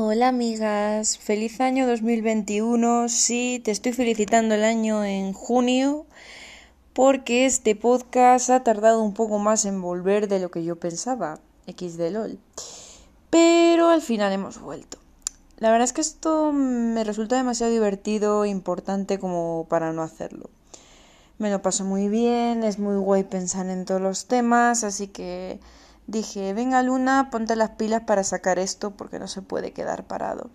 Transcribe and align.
Hola 0.00 0.28
amigas, 0.28 1.18
feliz 1.18 1.60
año 1.60 1.84
2021. 1.88 3.08
Sí, 3.08 3.60
te 3.64 3.72
estoy 3.72 3.92
felicitando 3.92 4.54
el 4.54 4.62
año 4.62 5.02
en 5.02 5.32
junio 5.32 6.06
porque 6.92 7.46
este 7.46 7.74
podcast 7.74 8.48
ha 8.50 8.62
tardado 8.62 9.02
un 9.02 9.12
poco 9.12 9.40
más 9.40 9.64
en 9.64 9.82
volver 9.82 10.28
de 10.28 10.38
lo 10.38 10.52
que 10.52 10.62
yo 10.62 10.76
pensaba, 10.76 11.40
X 11.66 11.96
de 11.96 12.12
LOL. 12.12 12.38
Pero 13.30 13.88
al 13.88 14.00
final 14.00 14.32
hemos 14.32 14.60
vuelto. 14.60 14.98
La 15.56 15.72
verdad 15.72 15.86
es 15.86 15.92
que 15.92 16.00
esto 16.00 16.52
me 16.52 17.02
resulta 17.02 17.34
demasiado 17.34 17.72
divertido 17.72 18.44
e 18.44 18.50
importante 18.50 19.18
como 19.18 19.66
para 19.68 19.92
no 19.92 20.02
hacerlo. 20.02 20.48
Me 21.38 21.50
lo 21.50 21.60
paso 21.60 21.84
muy 21.84 22.08
bien, 22.08 22.62
es 22.62 22.78
muy 22.78 22.98
guay 22.98 23.24
pensar 23.24 23.66
en 23.66 23.84
todos 23.84 24.00
los 24.00 24.26
temas, 24.26 24.84
así 24.84 25.08
que 25.08 25.58
Dije, 26.08 26.54
venga 26.54 26.82
Luna, 26.82 27.28
ponte 27.30 27.54
las 27.54 27.68
pilas 27.72 28.04
para 28.04 28.24
sacar 28.24 28.58
esto 28.58 28.92
porque 28.92 29.18
no 29.18 29.28
se 29.28 29.42
puede 29.42 29.74
quedar 29.74 30.04
parado. 30.04 30.48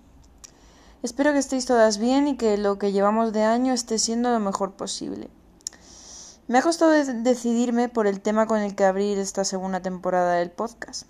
Espero 1.04 1.32
que 1.32 1.38
estéis 1.38 1.68
todas 1.68 2.00
bien 2.00 2.28
y 2.28 2.38
que 2.38 2.58
lo 2.58 2.80
que 2.80 2.92
llevamos 2.92 3.34
de 3.34 3.44
año 3.44 3.72
esté 3.72 4.00
siendo 4.00 4.32
lo 4.32 4.40
mejor 4.40 4.72
posible. 4.72 5.30
Me 6.48 6.58
ha 6.58 6.64
costado 6.64 6.92
decidirme 6.92 7.88
por 7.88 8.08
el 8.08 8.20
tema 8.20 8.48
con 8.48 8.62
el 8.62 8.74
que 8.74 8.84
abrir 8.84 9.20
esta 9.20 9.46
segunda 9.46 9.80
temporada 9.80 10.34
del 10.34 10.50
podcast. 10.50 11.04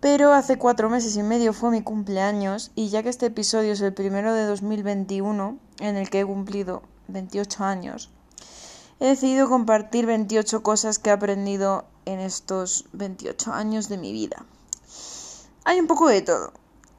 Pero 0.00 0.32
hace 0.32 0.58
cuatro 0.58 0.90
meses 0.90 1.14
y 1.16 1.22
medio 1.22 1.52
fue 1.52 1.70
mi 1.70 1.82
cumpleaños 1.82 2.72
y 2.74 2.88
ya 2.88 3.04
que 3.04 3.10
este 3.10 3.26
episodio 3.26 3.74
es 3.74 3.80
el 3.80 3.94
primero 3.94 4.34
de 4.34 4.44
2021, 4.44 5.56
en 5.78 5.96
el 5.96 6.10
que 6.10 6.18
he 6.18 6.26
cumplido 6.26 6.82
28 7.06 7.62
años, 7.62 8.10
he 8.98 9.06
decidido 9.06 9.48
compartir 9.48 10.06
28 10.06 10.64
cosas 10.64 10.98
que 10.98 11.10
he 11.10 11.12
aprendido 11.12 11.84
en 12.10 12.20
estos 12.20 12.86
28 12.92 13.52
años 13.52 13.88
de 13.88 13.98
mi 13.98 14.12
vida. 14.12 14.44
Hay 15.64 15.80
un 15.80 15.86
poco 15.86 16.08
de 16.08 16.22
todo. 16.22 16.52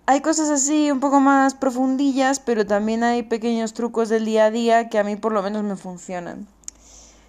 Hay 0.05 0.21
cosas 0.21 0.49
así 0.49 0.91
un 0.91 0.99
poco 0.99 1.19
más 1.19 1.53
profundillas, 1.53 2.39
pero 2.39 2.65
también 2.65 3.03
hay 3.03 3.23
pequeños 3.23 3.73
trucos 3.73 4.09
del 4.09 4.25
día 4.25 4.45
a 4.45 4.51
día 4.51 4.89
que 4.89 4.99
a 4.99 5.03
mí 5.03 5.15
por 5.15 5.31
lo 5.31 5.43
menos 5.43 5.63
me 5.63 5.75
funcionan. 5.75 6.47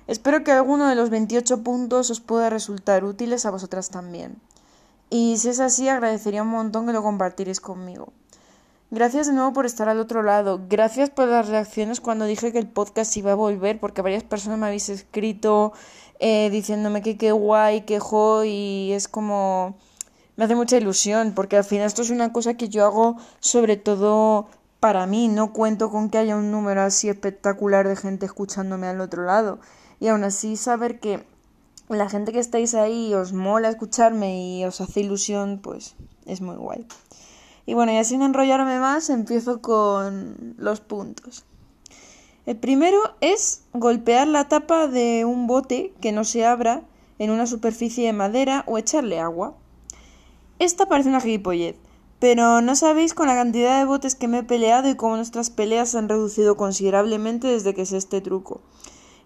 Espero 0.07 0.43
que 0.43 0.53
alguno 0.53 0.89
de 0.89 0.95
los 0.95 1.11
28 1.11 1.63
puntos 1.63 2.11
os 2.11 2.21
pueda 2.21 2.51
resultar 2.51 3.05
útiles 3.05 3.47
a 3.47 3.51
vosotras 3.51 3.91
también. 3.91 4.37
Y 5.11 5.37
si 5.39 5.51
es 5.51 5.61
así, 5.61 5.89
agradecería 5.89 6.43
un 6.43 6.49
montón 6.49 6.87
que 6.87 6.93
lo 6.93 7.03
compartiréis 7.03 7.61
conmigo. 7.61 8.13
Gracias 8.91 9.27
de 9.27 9.33
nuevo 9.33 9.53
por 9.53 9.65
estar 9.65 9.89
al 9.89 10.01
otro 10.01 10.23
lado. 10.23 10.61
Gracias 10.69 11.09
por 11.09 11.29
las 11.29 11.49
reacciones 11.49 12.01
cuando 12.01 12.27
dije 12.27 12.53
que 12.53 12.59
el 12.59 12.69
podcast 12.69 13.17
iba 13.17 13.33
a 13.33 13.37
volver, 13.37 13.81
porque 13.81 14.03
varias 14.03 14.23
personas 14.23 14.59
me 14.59 14.67
habéis 14.67 14.89
escrito 14.89 15.73
eh, 16.25 16.51
diciéndome 16.51 17.03
que 17.03 17.19
qué 17.19 17.33
guay, 17.33 17.81
que 17.81 17.99
jo, 17.99 18.45
y 18.45 18.93
es 18.93 19.09
como... 19.09 19.75
Me 20.37 20.45
hace 20.45 20.55
mucha 20.55 20.77
ilusión, 20.77 21.33
porque 21.35 21.57
al 21.57 21.65
final 21.65 21.89
esto 21.89 22.03
es 22.03 22.11
una 22.11 22.33
cosa 22.33 22.55
que 22.55 22.69
yo 22.69 22.85
hago 22.85 23.17
sobre 23.41 23.77
todo 23.77 24.47
para 24.79 25.05
mí. 25.07 25.27
No 25.27 25.53
cuento 25.53 25.91
con 25.91 26.11
que 26.11 26.19
haya 26.19 26.37
un 26.37 26.53
número 26.53 26.83
así 26.83 27.09
espectacular 27.09 27.89
de 27.89 27.97
gente 27.97 28.25
escuchándome 28.25 28.87
al 28.87 29.01
otro 29.01 29.25
lado. 29.25 29.59
Y 29.99 30.07
aún 30.09 30.23
así 30.23 30.57
saber 30.57 31.01
que 31.01 31.25
la 31.89 32.09
gente 32.09 32.33
que 32.33 32.39
estáis 32.39 32.75
ahí 32.75 33.13
os 33.15 33.33
mola 33.33 33.69
escucharme 33.69 34.47
y 34.47 34.65
os 34.65 34.81
hace 34.81 35.01
ilusión, 35.01 35.59
pues 35.61 35.97
es 36.25 36.41
muy 36.41 36.55
guay. 36.55 36.87
Y 37.67 37.75
bueno, 37.75 37.99
y 37.99 38.05
sin 38.05 38.23
enrollarme 38.23 38.79
más, 38.79 39.11
empiezo 39.11 39.61
con 39.61 40.55
los 40.57 40.81
puntos. 40.81 41.45
El 42.45 42.57
primero 42.57 42.99
es 43.21 43.63
golpear 43.73 44.27
la 44.27 44.49
tapa 44.49 44.89
de 44.89 45.25
un 45.25 45.47
bote 45.47 45.93
que 46.01 46.11
no 46.11 46.25
se 46.25 46.45
abra 46.45 46.83
en 47.21 47.31
una 47.31 47.47
superficie 47.47 48.05
de 48.07 48.13
madera 48.13 48.65
o 48.67 48.79
echarle 48.79 49.21
agua. 49.21 49.55
Esta 50.59 50.87
parece 50.87 51.09
una 51.09 51.21
gilipollez, 51.21 51.77
pero 52.19 52.61
no 52.61 52.75
sabéis 52.75 53.15
con 53.15 53.29
la 53.29 53.37
cantidad 53.37 53.79
de 53.79 53.85
botes 53.85 54.17
que 54.17 54.27
me 54.27 54.39
he 54.39 54.43
peleado 54.43 54.91
y 54.91 54.97
cómo 54.97 55.15
nuestras 55.15 55.51
peleas 55.51 55.91
se 55.91 55.99
han 55.99 56.09
reducido 56.09 56.57
considerablemente 56.57 57.47
desde 57.47 57.75
que 57.75 57.87
sé 57.87 57.97
este 57.97 58.21
truco. 58.21 58.61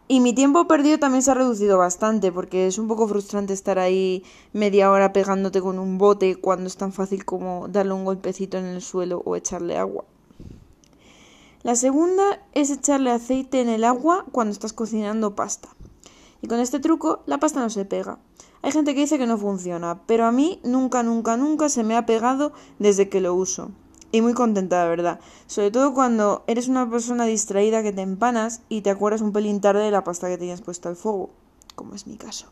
Y 0.09 0.21
mi 0.21 0.35
tiempo 0.35 0.69
perdido 0.69 0.99
también 0.99 1.23
se 1.23 1.31
ha 1.31 1.35
reducido 1.35 1.79
bastante, 1.79 2.31
porque 2.33 2.67
es 2.67 2.79
un 2.79 2.87
poco 2.87 3.09
frustrante 3.09 3.55
estar 3.55 3.79
ahí 3.79 4.25
media 4.53 4.91
hora 4.91 5.15
pegándote 5.15 5.63
con 5.63 5.79
un 5.79 5.97
bote 5.97 6.37
cuando 6.37 6.67
es 6.67 6.77
tan 6.77 6.93
fácil 6.93 7.25
como 7.25 7.67
darle 7.69 7.95
un 7.95 8.05
golpecito 8.05 8.59
en 8.59 8.67
el 8.67 8.83
suelo 8.83 9.23
o 9.25 9.37
echarle 9.37 9.79
agua. 9.79 10.05
La 11.67 11.75
segunda 11.75 12.41
es 12.53 12.71
echarle 12.71 13.11
aceite 13.11 13.61
en 13.61 13.69
el 13.69 13.83
agua 13.83 14.25
cuando 14.31 14.53
estás 14.53 14.73
cocinando 14.73 15.35
pasta. 15.35 15.69
Y 16.41 16.47
con 16.47 16.61
este 16.61 16.79
truco 16.79 17.25
la 17.27 17.39
pasta 17.39 17.59
no 17.59 17.71
se 17.71 17.85
pega. 17.85 18.21
Hay 18.63 18.71
gente 18.71 18.95
que 18.95 19.01
dice 19.01 19.19
que 19.19 19.27
no 19.27 19.37
funciona, 19.37 20.01
pero 20.07 20.27
a 20.27 20.31
mí 20.31 20.61
nunca, 20.63 21.03
nunca, 21.03 21.37
nunca 21.37 21.69
se 21.69 21.83
me 21.83 21.97
ha 21.97 22.07
pegado 22.07 22.53
desde 22.79 23.09
que 23.09 23.21
lo 23.21 23.35
uso 23.35 23.73
y 24.13 24.21
muy 24.21 24.33
contenta, 24.33 24.81
de 24.81 24.91
verdad. 24.91 25.19
Sobre 25.49 25.73
todo 25.73 25.93
cuando 25.93 26.45
eres 26.47 26.69
una 26.69 26.89
persona 26.89 27.25
distraída 27.25 27.83
que 27.83 27.93
te 27.93 28.03
empanas 28.03 28.63
y 28.69 28.83
te 28.83 28.91
acuerdas 28.91 29.21
un 29.21 29.33
pelín 29.33 29.61
tarde 29.61 29.83
de 29.83 29.91
la 29.91 30.05
pasta 30.05 30.29
que 30.29 30.39
tenías 30.39 30.63
puesta 30.63 30.89
al 30.89 30.95
fuego, 30.95 31.31
como 31.75 31.97
es 31.97 32.07
mi 32.07 32.17
caso. 32.17 32.47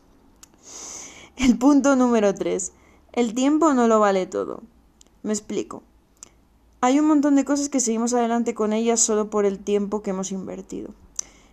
El 1.37 1.57
punto 1.57 1.95
número 1.95 2.35
3. 2.35 2.73
El 3.13 3.33
tiempo 3.33 3.75
no 3.75 3.87
lo 3.87 4.01
vale 4.01 4.27
todo. 4.27 4.65
Me 5.23 5.33
explico. 5.33 5.85
Hay 6.85 7.01
un 7.01 7.07
montón 7.07 7.35
de 7.35 7.47
cosas 7.47 7.71
que 7.71 7.81
seguimos 7.81 8.13
adelante 8.13 8.53
con 8.53 8.75
ellas 8.75 9.01
solo 9.01 9.31
por 9.31 9.47
el 9.47 9.59
tiempo 9.59 10.03
que 10.03 10.11
hemos 10.11 10.33
invertido. 10.33 10.91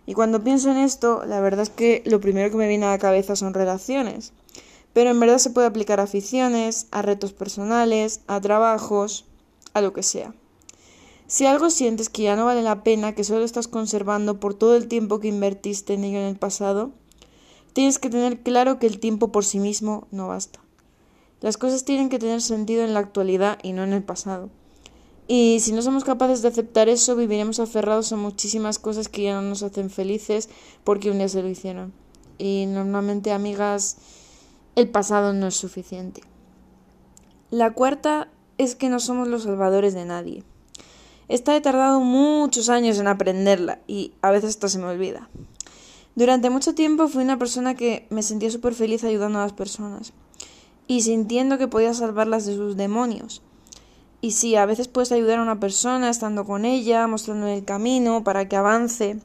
Y 0.04 0.12
cuando 0.12 0.44
pienso 0.44 0.70
en 0.70 0.76
esto, 0.76 1.24
la 1.24 1.40
verdad 1.40 1.62
es 1.62 1.70
que 1.70 2.02
lo 2.04 2.20
primero 2.20 2.50
que 2.50 2.58
me 2.58 2.68
viene 2.68 2.84
a 2.84 2.90
la 2.90 2.98
cabeza 2.98 3.34
son 3.34 3.54
relaciones. 3.54 4.34
Pero 4.92 5.08
en 5.08 5.18
verdad 5.18 5.38
se 5.38 5.48
puede 5.48 5.66
aplicar 5.66 6.00
a 6.00 6.02
aficiones, 6.02 6.86
a 6.90 7.00
retos 7.00 7.32
personales, 7.32 8.20
a 8.26 8.42
trabajos, 8.42 9.24
a 9.72 9.80
lo 9.80 9.94
que 9.94 10.02
sea. 10.02 10.34
Si 11.28 11.46
algo 11.46 11.70
sientes 11.70 12.10
que 12.10 12.24
ya 12.24 12.36
no 12.36 12.44
vale 12.44 12.60
la 12.60 12.84
pena, 12.84 13.14
que 13.14 13.24
solo 13.24 13.42
estás 13.42 13.68
conservando 13.68 14.38
por 14.38 14.52
todo 14.52 14.76
el 14.76 14.86
tiempo 14.86 15.18
que 15.18 15.28
invertiste 15.28 15.94
en 15.94 16.04
ello 16.04 16.18
en 16.18 16.26
el 16.26 16.36
pasado, 16.36 16.90
tienes 17.72 17.98
que 17.98 18.10
tener 18.10 18.42
claro 18.42 18.78
que 18.78 18.86
el 18.86 19.00
tiempo 19.00 19.32
por 19.32 19.46
sí 19.46 19.60
mismo 19.60 20.06
no 20.10 20.28
basta. 20.28 20.60
Las 21.40 21.56
cosas 21.56 21.86
tienen 21.86 22.10
que 22.10 22.18
tener 22.18 22.42
sentido 22.42 22.84
en 22.84 22.92
la 22.92 23.00
actualidad 23.00 23.58
y 23.62 23.72
no 23.72 23.82
en 23.82 23.94
el 23.94 24.02
pasado. 24.02 24.50
Y 25.34 25.60
si 25.60 25.72
no 25.72 25.80
somos 25.80 26.04
capaces 26.04 26.42
de 26.42 26.48
aceptar 26.48 26.90
eso, 26.90 27.16
viviremos 27.16 27.58
aferrados 27.58 28.12
a 28.12 28.16
muchísimas 28.16 28.78
cosas 28.78 29.08
que 29.08 29.22
ya 29.22 29.32
no 29.32 29.40
nos 29.40 29.62
hacen 29.62 29.88
felices 29.88 30.50
porque 30.84 31.10
un 31.10 31.16
día 31.16 31.28
se 31.30 31.40
lo 31.40 31.48
hicieron. 31.48 31.94
Y 32.36 32.66
normalmente, 32.66 33.32
amigas, 33.32 33.96
el 34.76 34.90
pasado 34.90 35.32
no 35.32 35.46
es 35.46 35.54
suficiente. 35.54 36.20
La 37.50 37.72
cuarta 37.72 38.28
es 38.58 38.74
que 38.74 38.90
no 38.90 39.00
somos 39.00 39.26
los 39.26 39.44
salvadores 39.44 39.94
de 39.94 40.04
nadie. 40.04 40.44
Esta 41.28 41.56
he 41.56 41.62
tardado 41.62 42.00
muchos 42.00 42.68
años 42.68 42.98
en 42.98 43.08
aprenderla 43.08 43.78
y 43.86 44.12
a 44.20 44.30
veces 44.32 44.50
esto 44.50 44.68
se 44.68 44.80
me 44.80 44.84
olvida. 44.84 45.30
Durante 46.14 46.50
mucho 46.50 46.74
tiempo 46.74 47.08
fui 47.08 47.24
una 47.24 47.38
persona 47.38 47.74
que 47.74 48.06
me 48.10 48.22
sentía 48.22 48.50
súper 48.50 48.74
feliz 48.74 49.02
ayudando 49.02 49.38
a 49.38 49.44
las 49.44 49.54
personas 49.54 50.12
y 50.86 51.00
sintiendo 51.00 51.56
que 51.56 51.68
podía 51.68 51.94
salvarlas 51.94 52.44
de 52.44 52.54
sus 52.54 52.76
demonios. 52.76 53.40
Y 54.22 54.30
sí, 54.30 54.56
a 54.56 54.64
veces 54.64 54.88
puedes 54.88 55.12
ayudar 55.12 55.40
a 55.40 55.42
una 55.42 55.60
persona 55.60 56.08
estando 56.08 56.46
con 56.46 56.64
ella, 56.64 57.06
mostrándole 57.06 57.58
el 57.58 57.64
camino 57.66 58.24
para 58.24 58.48
que 58.48 58.56
avance, 58.56 59.18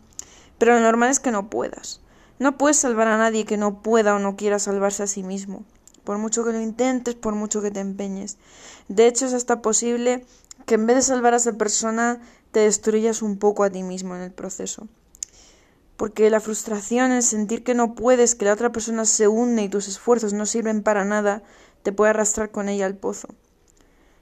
pero 0.58 0.74
lo 0.74 0.82
normal 0.82 1.10
es 1.10 1.22
que 1.22 1.32
no 1.32 1.50
puedas. 1.50 2.02
No 2.40 2.58
puedes 2.58 2.76
salvar 2.76 3.08
a 3.08 3.18
nadie 3.18 3.46
que 3.46 3.56
no 3.56 3.82
pueda 3.82 4.14
o 4.14 4.20
no 4.20 4.36
quiera 4.36 4.60
salvarse 4.60 5.04
a 5.04 5.08
sí 5.08 5.24
mismo 5.24 5.64
por 6.08 6.20
mucho 6.20 6.46
que 6.46 6.54
lo 6.54 6.62
intentes, 6.62 7.16
por 7.16 7.36
mucho 7.36 7.62
que 7.62 7.70
te 7.70 7.82
empeñes. 7.82 8.38
De 8.88 9.08
hecho, 9.08 9.26
es 9.26 9.34
hasta 9.34 9.62
posible 9.62 10.26
que 10.66 10.76
en 10.76 10.88
vez 10.88 10.96
de 10.96 11.02
salvar 11.02 11.34
a 11.34 11.36
esa 11.36 11.58
persona, 11.58 12.22
te 12.54 12.62
destruyas 12.62 13.22
un 13.22 13.38
poco 13.38 13.66
a 13.66 13.70
ti 13.70 13.84
mismo 13.84 14.16
en 14.16 14.22
el 14.22 14.32
proceso. 14.32 14.88
Porque 15.98 16.30
la 16.30 16.40
frustración, 16.40 17.12
el 17.12 17.24
sentir 17.24 17.62
que 17.66 17.74
no 17.74 17.94
puedes, 17.94 18.36
que 18.36 18.46
la 18.46 18.54
otra 18.54 18.72
persona 18.72 19.04
se 19.04 19.28
hunde 19.28 19.64
y 19.64 19.68
tus 19.68 19.90
esfuerzos 19.90 20.32
no 20.32 20.46
sirven 20.46 20.82
para 20.82 21.04
nada, 21.04 21.44
te 21.84 21.92
puede 21.92 22.12
arrastrar 22.12 22.52
con 22.52 22.70
ella 22.70 22.86
al 22.86 22.96
pozo. 22.96 23.28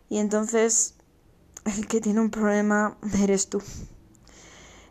Y 0.10 0.20
entonces, 0.20 0.96
el 1.66 1.88
que 1.88 2.02
tiene 2.02 2.22
un 2.22 2.30
problema 2.30 2.98
eres 3.22 3.50
tú. 3.50 3.62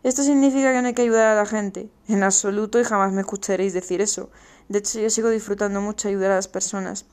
Esto 0.03 0.21
significa 0.21 0.71
que 0.71 0.81
no 0.81 0.87
hay 0.89 0.93
que 0.93 1.01
ayudar 1.01 1.27
a 1.27 1.35
la 1.35 1.45
gente, 1.45 1.89
en 2.07 2.21
absoluto, 2.23 2.79
y 2.79 2.83
jamás 2.83 3.11
me 3.11 3.21
escucharéis 3.21 3.73
decir 3.73 4.01
eso. 4.01 4.29
De 4.69 4.79
hecho, 4.79 4.99
yo 4.99 5.09
sigo 5.09 5.29
disfrutando 5.29 5.81
mucho 5.81 6.07
ayudar 6.07 6.31
a 6.31 6.35
las 6.35 6.47
personas. 6.47 7.05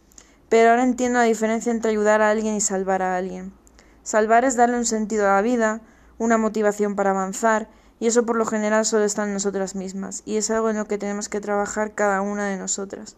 Pero 0.48 0.70
ahora 0.70 0.82
entiendo 0.82 1.18
la 1.18 1.24
diferencia 1.24 1.72
entre 1.72 1.92
ayudar 1.92 2.20
a 2.20 2.30
alguien 2.30 2.54
y 2.54 2.60
salvar 2.60 3.00
a 3.00 3.16
alguien. 3.16 3.54
Salvar 4.02 4.44
es 4.44 4.56
darle 4.56 4.76
un 4.76 4.84
sentido 4.84 5.26
a 5.26 5.36
la 5.36 5.42
vida, 5.42 5.80
una 6.18 6.36
motivación 6.36 6.94
para 6.94 7.10
avanzar, 7.10 7.70
y 7.98 8.08
eso 8.08 8.26
por 8.26 8.36
lo 8.36 8.44
general 8.44 8.84
solo 8.84 9.04
está 9.04 9.24
en 9.24 9.32
nosotras 9.32 9.74
mismas, 9.74 10.22
y 10.26 10.36
es 10.36 10.50
algo 10.50 10.68
en 10.68 10.76
lo 10.76 10.86
que 10.86 10.98
tenemos 10.98 11.28
que 11.28 11.40
trabajar 11.40 11.94
cada 11.94 12.20
una 12.20 12.48
de 12.48 12.56
nosotras. 12.56 13.16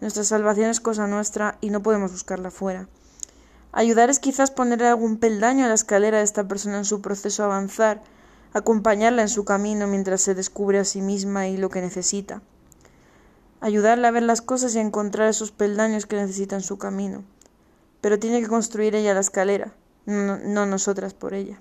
Nuestra 0.00 0.24
salvación 0.24 0.68
es 0.68 0.80
cosa 0.80 1.06
nuestra 1.06 1.56
y 1.60 1.70
no 1.70 1.82
podemos 1.82 2.12
buscarla 2.12 2.50
fuera. 2.50 2.88
Ayudar 3.76 4.10
es 4.10 4.18
quizás 4.18 4.50
ponerle 4.50 4.88
algún 4.88 5.18
peldaño 5.18 5.64
a 5.64 5.68
la 5.68 5.74
escalera 5.74 6.18
de 6.18 6.24
esta 6.24 6.48
persona 6.48 6.78
en 6.78 6.84
su 6.84 7.00
proceso 7.00 7.44
a 7.44 7.46
avanzar, 7.46 8.02
acompañarla 8.52 9.22
en 9.22 9.28
su 9.28 9.44
camino 9.44 9.86
mientras 9.86 10.20
se 10.22 10.34
descubre 10.34 10.80
a 10.80 10.84
sí 10.84 11.00
misma 11.00 11.46
y 11.46 11.56
lo 11.56 11.70
que 11.70 11.80
necesita 11.80 12.42
ayudarle 13.60 14.06
a 14.06 14.10
ver 14.10 14.22
las 14.22 14.42
cosas 14.42 14.74
y 14.74 14.78
a 14.78 14.82
encontrar 14.82 15.28
esos 15.28 15.52
peldaños 15.52 16.06
que 16.06 16.16
necesita 16.16 16.56
en 16.56 16.62
su 16.62 16.78
camino. 16.78 17.24
Pero 18.00 18.18
tiene 18.18 18.40
que 18.40 18.48
construir 18.48 18.94
ella 18.94 19.14
la 19.14 19.20
escalera, 19.20 19.74
no, 20.04 20.66
nosotras 20.66 21.14
por 21.14 21.34
ella. 21.34 21.60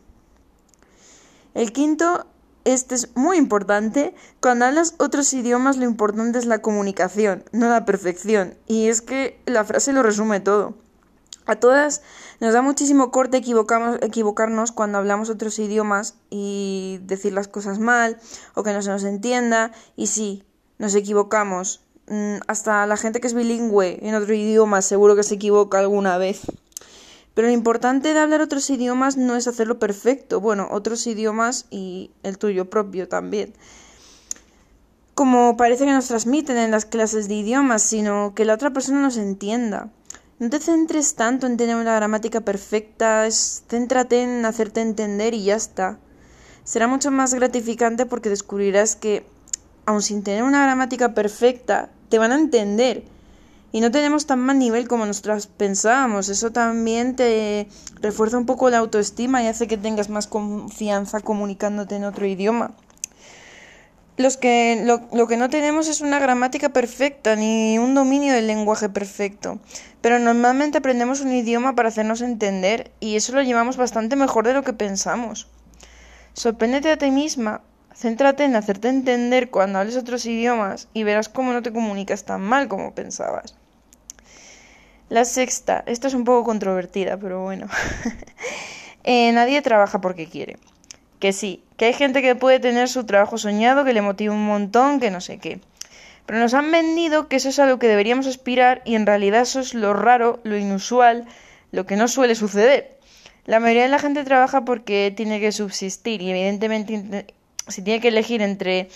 El 1.53 1.71
quinto, 1.71 2.27
este 2.65 2.95
es 2.95 3.15
muy 3.15 3.37
importante, 3.37 4.13
cuando 4.41 4.65
hablas 4.65 4.95
otros 4.99 5.33
idiomas 5.33 5.77
lo 5.77 5.85
importante 5.85 6.37
es 6.37 6.45
la 6.45 6.61
comunicación, 6.61 7.43
no 7.51 7.69
la 7.69 7.85
perfección. 7.85 8.55
Y 8.67 8.87
es 8.87 9.01
que 9.01 9.39
la 9.45 9.63
frase 9.63 9.93
lo 9.93 10.03
resume 10.03 10.39
todo. 10.41 10.75
A 11.45 11.57
todas 11.57 12.01
nos 12.39 12.53
da 12.53 12.61
muchísimo 12.61 13.11
corte 13.11 13.37
equivocarnos 13.37 14.71
cuando 14.71 14.97
hablamos 14.97 15.29
otros 15.29 15.59
idiomas 15.59 16.15
y 16.29 16.99
decir 17.03 17.33
las 17.33 17.47
cosas 17.47 17.77
mal 17.79 18.17
o 18.55 18.63
que 18.63 18.73
no 18.73 18.81
se 18.81 18.89
nos 18.89 19.03
entienda. 19.03 19.71
Y 19.95 20.07
sí, 20.07 20.43
nos 20.79 20.95
equivocamos. 20.95 21.81
Mm, 22.07 22.37
hasta 22.47 22.85
la 22.85 22.97
gente 22.97 23.19
que 23.19 23.27
es 23.27 23.33
bilingüe 23.33 23.99
en 24.01 24.15
otro 24.15 24.33
idioma 24.33 24.81
seguro 24.81 25.15
que 25.15 25.23
se 25.23 25.35
equivoca 25.35 25.79
alguna 25.79 26.17
vez. 26.17 26.41
Pero 27.35 27.49
lo 27.49 27.53
importante 27.53 28.13
de 28.13 28.19
hablar 28.19 28.41
otros 28.41 28.69
idiomas 28.69 29.17
no 29.17 29.35
es 29.35 29.47
hacerlo 29.47 29.77
perfecto. 29.77 30.39
Bueno, 30.39 30.67
otros 30.71 31.05
idiomas 31.05 31.65
y 31.69 32.11
el 32.23 32.37
tuyo 32.37 32.69
propio 32.69 33.07
también. 33.07 33.53
Como 35.15 35.57
parece 35.57 35.85
que 35.85 35.91
nos 35.91 36.07
transmiten 36.07 36.57
en 36.57 36.71
las 36.71 36.85
clases 36.85 37.27
de 37.27 37.35
idiomas, 37.35 37.81
sino 37.83 38.33
que 38.35 38.45
la 38.45 38.53
otra 38.53 38.71
persona 38.71 39.01
nos 39.01 39.17
entienda. 39.17 39.89
No 40.37 40.49
te 40.49 40.59
centres 40.59 41.15
tanto 41.15 41.47
en 41.47 41.55
tener 41.55 41.77
una 41.77 41.95
gramática 41.95 42.41
perfecta, 42.41 43.25
céntrate 43.31 44.21
en 44.21 44.45
hacerte 44.45 44.81
entender 44.81 45.33
y 45.33 45.45
ya 45.45 45.55
está. 45.55 45.97
Será 46.65 46.87
mucho 46.87 47.09
más 47.09 47.33
gratificante 47.33 48.05
porque 48.05 48.27
descubrirás 48.27 48.97
que, 48.97 49.25
aun 49.85 50.01
sin 50.01 50.23
tener 50.23 50.43
una 50.43 50.61
gramática 50.61 51.13
perfecta, 51.13 51.89
te 52.09 52.19
van 52.19 52.33
a 52.33 52.35
entender. 52.35 53.05
Y 53.71 53.79
no 53.79 53.91
tenemos 53.91 54.25
tan 54.25 54.39
mal 54.41 54.59
nivel 54.59 54.89
como 54.89 55.05
nosotras 55.05 55.47
pensábamos. 55.47 56.27
Eso 56.27 56.51
también 56.51 57.15
te 57.15 57.69
refuerza 58.01 58.37
un 58.37 58.45
poco 58.45 58.69
la 58.69 58.79
autoestima 58.79 59.41
y 59.41 59.47
hace 59.47 59.67
que 59.67 59.77
tengas 59.77 60.09
más 60.09 60.27
confianza 60.27 61.21
comunicándote 61.21 61.95
en 61.95 62.03
otro 62.03 62.25
idioma. 62.25 62.75
Los 64.17 64.37
que, 64.37 64.81
lo, 64.85 65.27
que 65.27 65.35
no 65.35 65.49
tenemos 65.49 65.89
es 65.89 65.99
una 65.99 66.19
gramática 66.19 66.69
perfecta 66.69 67.35
ni 67.35 67.77
un 67.77 67.95
dominio 67.95 68.33
del 68.33 68.47
lenguaje 68.47 68.87
perfecto, 68.87 69.59
pero 69.99 70.19
normalmente 70.19 70.77
aprendemos 70.77 71.19
un 71.19 71.33
idioma 71.33 71.75
para 71.75 71.89
hacernos 71.89 72.21
entender 72.21 72.91
y 73.01 73.17
eso 73.17 73.33
lo 73.33 73.41
llevamos 73.41 73.75
bastante 73.75 74.15
mejor 74.15 74.47
de 74.47 74.53
lo 74.53 74.63
que 74.63 74.71
pensamos. 74.71 75.49
Sorpréndete 76.31 76.91
a 76.91 76.97
ti 76.97 77.11
misma, 77.11 77.61
céntrate 77.93 78.45
en 78.45 78.55
hacerte 78.55 78.87
entender 78.87 79.49
cuando 79.49 79.79
hables 79.79 79.97
otros 79.97 80.25
idiomas 80.25 80.87
y 80.93 81.03
verás 81.03 81.27
cómo 81.27 81.51
no 81.51 81.61
te 81.61 81.73
comunicas 81.73 82.23
tan 82.23 82.41
mal 82.41 82.69
como 82.69 82.95
pensabas. 82.95 83.55
La 85.09 85.25
sexta, 85.25 85.83
esta 85.87 86.07
es 86.07 86.13
un 86.13 86.23
poco 86.23 86.45
controvertida, 86.45 87.17
pero 87.17 87.43
bueno. 87.43 87.67
eh, 89.03 89.33
nadie 89.33 89.61
trabaja 89.61 89.99
porque 89.99 90.27
quiere 90.27 90.57
que 91.25 91.33
sí, 91.33 91.63
que 91.75 91.85
hay 91.85 91.93
gente 91.93 92.21
que 92.21 92.35
puede 92.35 92.59
tener 92.59 92.87
su 92.87 93.03
trabajo 93.03 93.39
soñado, 93.39 93.83
que 93.83 93.93
le 93.93 94.03
motiva 94.03 94.31
un 94.31 94.45
montón, 94.45 94.99
que 94.99 95.09
no 95.09 95.21
sé 95.21 95.39
qué. 95.39 95.59
Pero 96.27 96.37
nos 96.37 96.53
han 96.53 96.69
vendido 96.71 97.27
que 97.27 97.37
eso 97.37 97.49
es 97.49 97.57
a 97.57 97.65
lo 97.65 97.79
que 97.79 97.87
deberíamos 97.87 98.27
aspirar 98.27 98.83
y 98.85 98.93
en 98.93 99.07
realidad 99.07 99.41
eso 99.41 99.59
es 99.59 99.73
lo 99.73 99.95
raro, 99.95 100.39
lo 100.43 100.55
inusual, 100.55 101.25
lo 101.71 101.87
que 101.87 101.95
no 101.95 102.07
suele 102.07 102.35
suceder. 102.35 102.99
La 103.47 103.59
mayoría 103.59 103.81
de 103.81 103.89
la 103.89 103.97
gente 103.97 104.23
trabaja 104.23 104.65
porque 104.65 105.11
tiene 105.17 105.39
que 105.39 105.51
subsistir 105.51 106.21
y 106.21 106.29
evidentemente 106.29 107.25
si 107.69 107.81
tiene 107.81 108.01
que 108.01 108.09
elegir 108.09 108.43
entre 108.43 108.89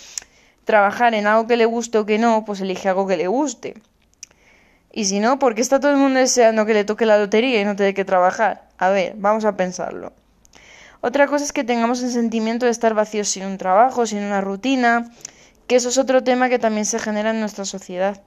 trabajar 0.65 1.15
en 1.15 1.25
algo 1.25 1.47
que 1.47 1.57
le 1.57 1.65
guste 1.65 1.97
o 1.97 2.05
que 2.05 2.19
no, 2.19 2.45
pues 2.45 2.61
elige 2.61 2.89
algo 2.89 3.07
que 3.07 3.17
le 3.17 3.25
guste. 3.25 3.73
Y 4.93 5.05
si 5.05 5.19
no, 5.19 5.39
¿por 5.39 5.55
qué 5.55 5.61
está 5.61 5.79
todo 5.79 5.89
el 5.89 5.97
mundo 5.97 6.19
deseando 6.19 6.67
que 6.67 6.75
le 6.75 6.83
toque 6.83 7.07
la 7.07 7.17
lotería 7.17 7.59
y 7.59 7.65
no 7.65 7.75
tiene 7.75 7.95
que 7.95 8.05
trabajar? 8.05 8.69
A 8.77 8.89
ver, 8.89 9.15
vamos 9.17 9.45
a 9.45 9.57
pensarlo. 9.57 10.13
Otra 11.01 11.27
cosa 11.27 11.45
es 11.45 11.53
que 11.53 11.63
tengamos 11.63 12.03
el 12.03 12.11
sentimiento 12.11 12.65
de 12.65 12.71
estar 12.71 12.93
vacíos 12.93 13.29
sin 13.29 13.45
un 13.45 13.57
trabajo, 13.57 14.05
sin 14.05 14.19
una 14.19 14.41
rutina, 14.41 15.09
que 15.67 15.77
eso 15.77 15.89
es 15.89 15.97
otro 15.97 16.23
tema 16.23 16.49
que 16.49 16.59
también 16.59 16.85
se 16.85 16.99
genera 16.99 17.29
en 17.29 17.39
nuestra 17.39 17.63
sociedad. 17.63 18.21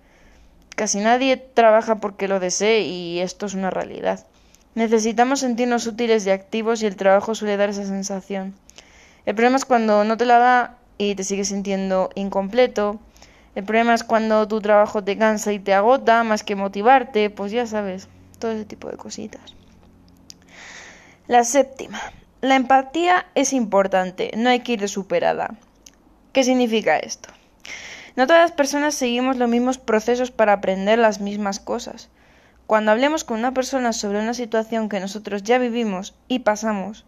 Casi 0.74 1.00
nadie 1.00 1.36
trabaja 1.36 1.96
porque 1.96 2.28
lo 2.28 2.40
desee 2.40 2.80
y 2.80 3.20
esto 3.20 3.44
es 3.44 3.54
una 3.54 3.68
realidad. 3.68 4.26
Necesitamos 4.74 5.40
sentirnos 5.40 5.86
útiles 5.86 6.24
y 6.24 6.30
activos 6.30 6.82
y 6.82 6.86
el 6.86 6.96
trabajo 6.96 7.34
suele 7.34 7.58
dar 7.58 7.68
esa 7.68 7.84
sensación. 7.84 8.54
El 9.26 9.34
problema 9.34 9.56
es 9.56 9.66
cuando 9.66 10.04
no 10.04 10.16
te 10.16 10.24
la 10.24 10.38
da 10.38 10.78
y 10.96 11.14
te 11.14 11.24
sigues 11.24 11.48
sintiendo 11.48 12.08
incompleto. 12.14 12.98
El 13.54 13.64
problema 13.64 13.92
es 13.92 14.02
cuando 14.02 14.48
tu 14.48 14.62
trabajo 14.62 15.04
te 15.04 15.18
cansa 15.18 15.52
y 15.52 15.58
te 15.58 15.74
agota 15.74 16.24
más 16.24 16.42
que 16.42 16.56
motivarte, 16.56 17.28
pues 17.28 17.52
ya 17.52 17.66
sabes, 17.66 18.08
todo 18.38 18.52
ese 18.52 18.64
tipo 18.64 18.88
de 18.88 18.96
cositas. 18.96 19.42
La 21.26 21.44
séptima, 21.44 22.00
la 22.42 22.56
empatía 22.56 23.26
es 23.36 23.52
importante, 23.52 24.32
no 24.36 24.50
hay 24.50 24.60
que 24.60 24.72
ir 24.72 24.80
de 24.80 24.88
superada. 24.88 25.54
¿Qué 26.32 26.42
significa 26.42 26.98
esto? 26.98 27.28
No 28.16 28.26
todas 28.26 28.42
las 28.42 28.50
personas 28.50 28.96
seguimos 28.96 29.36
los 29.36 29.48
mismos 29.48 29.78
procesos 29.78 30.32
para 30.32 30.54
aprender 30.54 30.98
las 30.98 31.20
mismas 31.20 31.60
cosas. 31.60 32.08
Cuando 32.66 32.90
hablemos 32.90 33.22
con 33.22 33.38
una 33.38 33.54
persona 33.54 33.92
sobre 33.92 34.18
una 34.18 34.34
situación 34.34 34.88
que 34.88 34.98
nosotros 34.98 35.44
ya 35.44 35.58
vivimos 35.58 36.14
y 36.26 36.40
pasamos, 36.40 37.04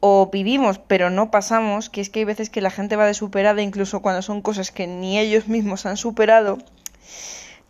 o 0.00 0.30
vivimos 0.32 0.78
pero 0.78 1.10
no 1.10 1.30
pasamos, 1.30 1.90
que 1.90 2.00
es 2.00 2.08
que 2.08 2.20
hay 2.20 2.24
veces 2.24 2.48
que 2.48 2.62
la 2.62 2.70
gente 2.70 2.96
va 2.96 3.04
de 3.04 3.12
superada 3.12 3.60
incluso 3.60 4.00
cuando 4.00 4.22
son 4.22 4.40
cosas 4.40 4.70
que 4.70 4.86
ni 4.86 5.18
ellos 5.18 5.46
mismos 5.46 5.84
han 5.84 5.98
superado, 5.98 6.56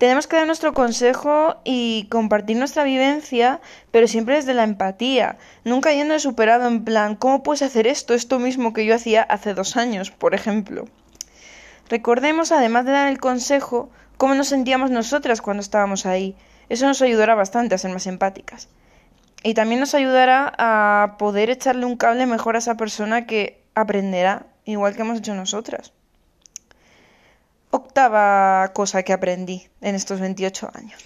tenemos 0.05 0.27
que 0.27 0.37
dar 0.37 0.47
nuestro 0.47 0.75
consejo 0.75 1.57
y 1.65 2.09
compartir 2.11 2.59
nuestra 2.59 2.85
vivencia, 2.85 3.63
pero 3.91 4.07
siempre 4.07 4.35
desde 4.35 4.53
la 4.53 4.63
empatía, 4.63 5.39
nunca 5.65 5.95
yendo 5.95 6.19
superado 6.19 6.69
en 6.69 6.85
plan, 6.85 7.17
¿cómo 7.17 7.43
puedes 7.43 7.63
hacer 7.63 7.87
esto? 7.87 8.13
Esto 8.13 8.39
mismo 8.39 8.75
que 8.75 8.85
yo 8.85 8.95
hacía 8.95 9.23
hace 9.23 9.55
dos 9.55 9.79
años, 9.79 10.11
por 10.11 10.35
ejemplo. 10.35 10.85
Recordemos, 11.89 12.53
además 12.53 12.85
de 12.85 12.93
dar 12.93 13.09
el 13.09 13.19
consejo, 13.19 13.89
cómo 14.19 14.35
nos 14.35 14.49
sentíamos 14.49 14.91
nosotras 14.91 15.41
cuando 15.41 15.63
estábamos 15.63 16.05
ahí. 16.05 16.37
Eso 16.69 16.85
nos 16.85 17.01
ayudará 17.01 17.35
bastante 17.35 17.75
a 17.75 17.79
ser 17.79 17.91
más 17.91 18.07
empáticas. 18.07 18.69
Y 19.43 19.55
también 19.55 19.81
nos 19.81 19.95
ayudará 19.95 20.53
a 20.59 21.17
poder 21.17 21.49
echarle 21.49 21.87
un 21.87 21.97
cable 21.97 22.27
mejor 22.27 22.57
a 22.57 22.59
esa 22.59 22.77
persona 22.77 23.25
que 23.25 23.65
aprenderá, 23.75 24.49
igual 24.67 24.95
que 24.97 25.01
hemos 25.01 25.21
hecho 25.21 25.35
nosotras. 25.35 25.95
Octava 27.77 28.71
cosa 28.73 29.03
que 29.03 29.13
aprendí 29.13 29.67
en 29.81 29.97
estos 29.97 30.21
28 30.21 30.71
años. 30.75 31.01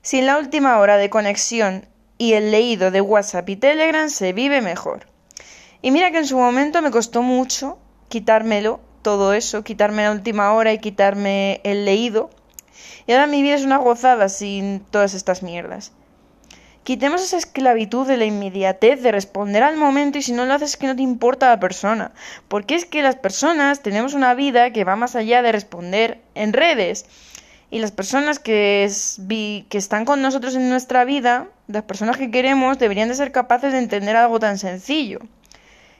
Sin 0.00 0.24
la 0.24 0.38
última 0.38 0.78
hora 0.78 0.96
de 0.96 1.10
conexión 1.10 1.86
y 2.16 2.32
el 2.32 2.50
leído 2.50 2.90
de 2.90 3.02
WhatsApp 3.02 3.46
y 3.50 3.56
Telegram 3.56 4.08
se 4.08 4.32
vive 4.32 4.62
mejor. 4.62 5.06
Y 5.82 5.90
mira 5.90 6.10
que 6.10 6.16
en 6.16 6.26
su 6.26 6.38
momento 6.38 6.80
me 6.80 6.90
costó 6.90 7.20
mucho 7.20 7.76
quitármelo, 8.08 8.80
todo 9.02 9.34
eso, 9.34 9.64
quitarme 9.64 10.04
la 10.04 10.12
última 10.12 10.54
hora 10.54 10.72
y 10.72 10.78
quitarme 10.78 11.60
el 11.62 11.84
leído. 11.84 12.30
Y 13.06 13.12
ahora 13.12 13.26
mi 13.26 13.42
vida 13.42 13.56
es 13.56 13.64
una 13.66 13.76
gozada 13.76 14.30
sin 14.30 14.80
todas 14.80 15.12
estas 15.12 15.42
mierdas. 15.42 15.92
Quitemos 16.86 17.20
esa 17.20 17.36
esclavitud 17.36 18.06
de 18.06 18.16
la 18.16 18.26
inmediatez, 18.26 19.02
de 19.02 19.10
responder 19.10 19.64
al 19.64 19.76
momento 19.76 20.18
y 20.18 20.22
si 20.22 20.30
no 20.30 20.46
lo 20.46 20.54
haces 20.54 20.70
es 20.70 20.76
que 20.76 20.86
no 20.86 20.94
te 20.94 21.02
importa 21.02 21.48
la 21.48 21.58
persona. 21.58 22.12
Porque 22.46 22.76
es 22.76 22.84
que 22.84 23.02
las 23.02 23.16
personas 23.16 23.82
tenemos 23.82 24.14
una 24.14 24.34
vida 24.34 24.72
que 24.72 24.84
va 24.84 24.94
más 24.94 25.16
allá 25.16 25.42
de 25.42 25.50
responder 25.50 26.20
en 26.36 26.52
redes. 26.52 27.06
Y 27.72 27.80
las 27.80 27.90
personas 27.90 28.38
que, 28.38 28.88
que 29.68 29.78
están 29.78 30.04
con 30.04 30.22
nosotros 30.22 30.54
en 30.54 30.68
nuestra 30.68 31.04
vida, 31.04 31.48
las 31.66 31.82
personas 31.82 32.18
que 32.18 32.30
queremos, 32.30 32.78
deberían 32.78 33.08
de 33.08 33.16
ser 33.16 33.32
capaces 33.32 33.72
de 33.72 33.78
entender 33.78 34.14
algo 34.14 34.38
tan 34.38 34.56
sencillo. 34.56 35.18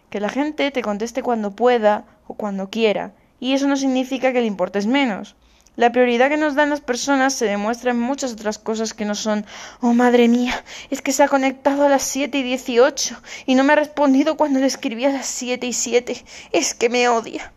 Que 0.08 0.20
la 0.20 0.28
gente 0.28 0.70
te 0.70 0.82
conteste 0.82 1.24
cuando 1.24 1.50
pueda 1.50 2.04
o 2.28 2.34
cuando 2.34 2.70
quiera. 2.70 3.10
Y 3.40 3.54
eso 3.54 3.66
no 3.66 3.76
significa 3.76 4.32
que 4.32 4.40
le 4.40 4.46
importes 4.46 4.86
menos. 4.86 5.34
La 5.76 5.92
prioridad 5.92 6.30
que 6.30 6.38
nos 6.38 6.54
dan 6.54 6.70
las 6.70 6.80
personas 6.80 7.34
se 7.34 7.44
demuestra 7.44 7.90
en 7.90 8.00
muchas 8.00 8.32
otras 8.32 8.58
cosas 8.58 8.94
que 8.94 9.04
no 9.04 9.14
son, 9.14 9.44
oh 9.82 9.92
madre 9.92 10.26
mía, 10.26 10.64
es 10.90 11.02
que 11.02 11.12
se 11.12 11.22
ha 11.22 11.28
conectado 11.28 11.84
a 11.84 11.90
las 11.90 12.02
7 12.02 12.38
y 12.38 12.42
18 12.42 13.14
y 13.44 13.54
no 13.54 13.62
me 13.62 13.74
ha 13.74 13.76
respondido 13.76 14.38
cuando 14.38 14.58
le 14.58 14.66
escribí 14.66 15.04
a 15.04 15.10
las 15.10 15.26
7 15.26 15.66
y 15.66 15.72
7, 15.74 16.24
es 16.52 16.72
que 16.72 16.88
me 16.88 17.08
odia. 17.10 17.52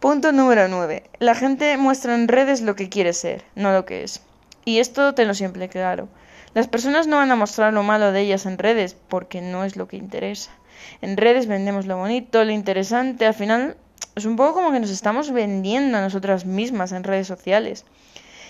Punto 0.00 0.32
número 0.32 0.66
9. 0.66 1.04
La 1.20 1.36
gente 1.36 1.76
muestra 1.76 2.14
en 2.14 2.26
redes 2.26 2.60
lo 2.60 2.74
que 2.74 2.88
quiere 2.88 3.12
ser, 3.12 3.44
no 3.54 3.72
lo 3.72 3.84
que 3.84 4.02
es. 4.02 4.22
Y 4.64 4.80
esto 4.80 5.14
te 5.14 5.26
lo 5.26 5.34
siempre 5.34 5.68
claro. 5.68 6.08
Las 6.54 6.66
personas 6.66 7.06
no 7.06 7.18
van 7.18 7.30
a 7.30 7.36
mostrar 7.36 7.72
lo 7.72 7.84
malo 7.84 8.10
de 8.10 8.22
ellas 8.22 8.46
en 8.46 8.58
redes 8.58 8.96
porque 9.08 9.40
no 9.40 9.62
es 9.62 9.76
lo 9.76 9.86
que 9.86 9.96
interesa. 9.96 10.50
En 11.02 11.16
redes 11.16 11.46
vendemos 11.46 11.86
lo 11.86 11.98
bonito, 11.98 12.44
lo 12.44 12.50
interesante, 12.50 13.26
al 13.26 13.34
final 13.34 13.76
es 14.14 14.24
un 14.24 14.36
poco 14.36 14.54
como 14.54 14.72
que 14.72 14.80
nos 14.80 14.90
estamos 14.90 15.30
vendiendo 15.30 15.98
a 15.98 16.00
nosotras 16.00 16.44
mismas 16.44 16.92
en 16.92 17.04
redes 17.04 17.26
sociales. 17.26 17.84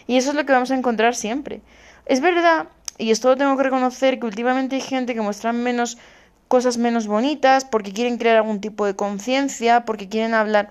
Y 0.06 0.16
eso 0.16 0.30
es 0.30 0.36
lo 0.36 0.44
que 0.46 0.52
vamos 0.52 0.70
a 0.70 0.76
encontrar 0.76 1.14
siempre. 1.14 1.60
Es 2.06 2.20
verdad, 2.20 2.68
y 2.98 3.10
esto 3.10 3.28
lo 3.28 3.36
tengo 3.36 3.56
que 3.56 3.62
reconocer, 3.62 4.18
que 4.18 4.26
últimamente 4.26 4.76
hay 4.76 4.82
gente 4.82 5.14
que 5.14 5.20
muestra 5.20 5.52
menos 5.52 5.98
cosas 6.48 6.78
menos 6.78 7.06
bonitas 7.06 7.64
porque 7.64 7.92
quieren 7.92 8.18
crear 8.18 8.36
algún 8.36 8.60
tipo 8.60 8.84
de 8.84 8.96
conciencia, 8.96 9.84
porque 9.84 10.08
quieren 10.08 10.34
hablar 10.34 10.68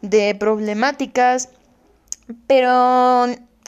de 0.00 0.36
problemáticas, 0.36 1.48
pero 2.46 3.26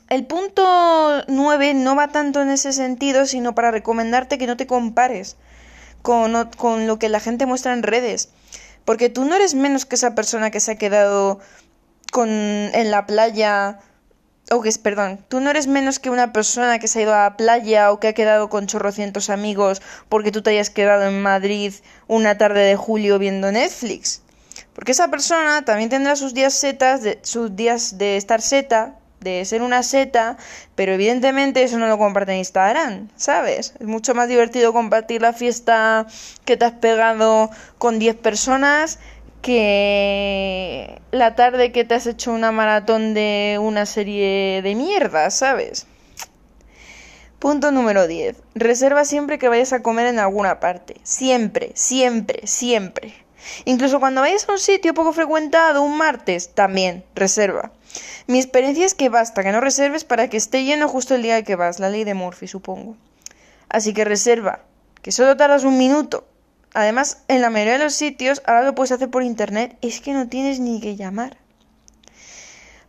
el 0.08 0.26
punto 0.26 1.24
9 1.26 1.74
no 1.74 1.96
va 1.96 2.08
tanto 2.08 2.40
en 2.42 2.50
ese 2.50 2.72
sentido, 2.72 3.26
sino 3.26 3.56
para 3.56 3.72
recomendarte 3.72 4.38
que 4.38 4.46
no 4.46 4.56
te 4.56 4.68
compares 4.68 5.36
con, 6.02 6.48
con 6.56 6.86
lo 6.86 7.00
que 7.00 7.08
la 7.08 7.18
gente 7.18 7.44
muestra 7.44 7.72
en 7.72 7.82
redes. 7.82 8.30
Porque 8.84 9.08
tú 9.08 9.24
no 9.24 9.34
eres 9.34 9.54
menos 9.54 9.86
que 9.86 9.96
esa 9.96 10.14
persona 10.14 10.50
que 10.50 10.60
se 10.60 10.72
ha 10.72 10.78
quedado 10.78 11.40
con, 12.12 12.28
en 12.28 12.90
la 12.90 13.06
playa 13.06 13.80
o 14.50 14.62
que 14.62 14.68
es, 14.68 14.78
perdón, 14.78 15.24
tú 15.28 15.40
no 15.40 15.50
eres 15.50 15.66
menos 15.66 15.98
que 15.98 16.10
una 16.10 16.32
persona 16.32 16.78
que 16.78 16.88
se 16.88 17.00
ha 17.00 17.02
ido 17.02 17.14
a 17.14 17.24
la 17.24 17.36
playa 17.36 17.92
o 17.92 18.00
que 18.00 18.08
ha 18.08 18.12
quedado 18.14 18.48
con 18.48 18.66
chorrocientos 18.66 19.28
amigos 19.30 19.82
porque 20.08 20.32
tú 20.32 20.42
te 20.42 20.50
hayas 20.50 20.70
quedado 20.70 21.04
en 21.06 21.20
Madrid 21.20 21.74
una 22.06 22.38
tarde 22.38 22.60
de 22.60 22.76
julio 22.76 23.18
viendo 23.18 23.52
Netflix. 23.52 24.22
Porque 24.72 24.92
esa 24.92 25.08
persona 25.08 25.64
también 25.64 25.90
tendrá 25.90 26.16
sus 26.16 26.34
días 26.34 26.54
setas, 26.54 27.02
de, 27.02 27.18
sus 27.22 27.54
días 27.56 27.98
de 27.98 28.16
estar 28.16 28.40
seta, 28.40 28.94
de 29.20 29.44
ser 29.44 29.62
una 29.62 29.82
seta, 29.82 30.36
pero 30.74 30.92
evidentemente 30.92 31.62
eso 31.62 31.78
no 31.78 31.88
lo 31.88 31.98
comparte 31.98 32.32
en 32.32 32.38
Instagram, 32.38 33.08
¿sabes? 33.16 33.74
Es 33.80 33.86
mucho 33.86 34.14
más 34.14 34.28
divertido 34.28 34.72
compartir 34.72 35.22
la 35.22 35.32
fiesta 35.32 36.06
que 36.44 36.56
te 36.56 36.64
has 36.64 36.72
pegado 36.72 37.50
con 37.78 37.98
10 37.98 38.16
personas 38.16 38.98
que 39.42 41.00
la 41.10 41.34
tarde 41.34 41.72
que 41.72 41.84
te 41.84 41.94
has 41.94 42.06
hecho 42.06 42.32
una 42.32 42.52
maratón 42.52 43.14
de 43.14 43.58
una 43.60 43.86
serie 43.86 44.62
de 44.62 44.74
mierda, 44.74 45.30
¿sabes? 45.30 45.86
Punto 47.38 47.70
número 47.70 48.08
10. 48.08 48.36
Reserva 48.56 49.04
siempre 49.04 49.38
que 49.38 49.48
vayas 49.48 49.72
a 49.72 49.80
comer 49.80 50.08
en 50.08 50.18
alguna 50.18 50.58
parte. 50.58 50.96
Siempre, 51.04 51.70
siempre, 51.74 52.46
siempre. 52.48 53.14
Incluso 53.64 54.00
cuando 54.00 54.22
vayas 54.22 54.48
a 54.48 54.52
un 54.52 54.58
sitio 54.58 54.92
poco 54.92 55.12
frecuentado 55.12 55.82
un 55.82 55.96
martes, 55.96 56.52
también 56.54 57.04
reserva. 57.14 57.70
Mi 58.26 58.38
experiencia 58.38 58.86
es 58.86 58.94
que 58.94 59.08
basta 59.08 59.42
que 59.42 59.52
no 59.52 59.60
reserves 59.60 60.04
para 60.04 60.28
que 60.28 60.36
esté 60.36 60.64
lleno 60.64 60.88
justo 60.88 61.14
el 61.14 61.22
día 61.22 61.42
que 61.42 61.56
vas, 61.56 61.80
la 61.80 61.90
ley 61.90 62.04
de 62.04 62.14
Murphy, 62.14 62.46
supongo. 62.46 62.96
Así 63.68 63.94
que 63.94 64.04
reserva, 64.04 64.60
que 65.02 65.12
solo 65.12 65.36
tardas 65.36 65.64
un 65.64 65.78
minuto 65.78 66.24
Además, 66.74 67.24
en 67.28 67.40
la 67.40 67.50
mayoría 67.50 67.74
de 67.74 67.84
los 67.84 67.94
sitios, 67.94 68.42
ahora 68.46 68.62
lo 68.62 68.74
puedes 68.74 68.92
hacer 68.92 69.10
por 69.10 69.22
internet, 69.22 69.76
es 69.80 70.00
que 70.00 70.12
no 70.12 70.28
tienes 70.28 70.60
ni 70.60 70.80
que 70.80 70.96
llamar. 70.96 71.36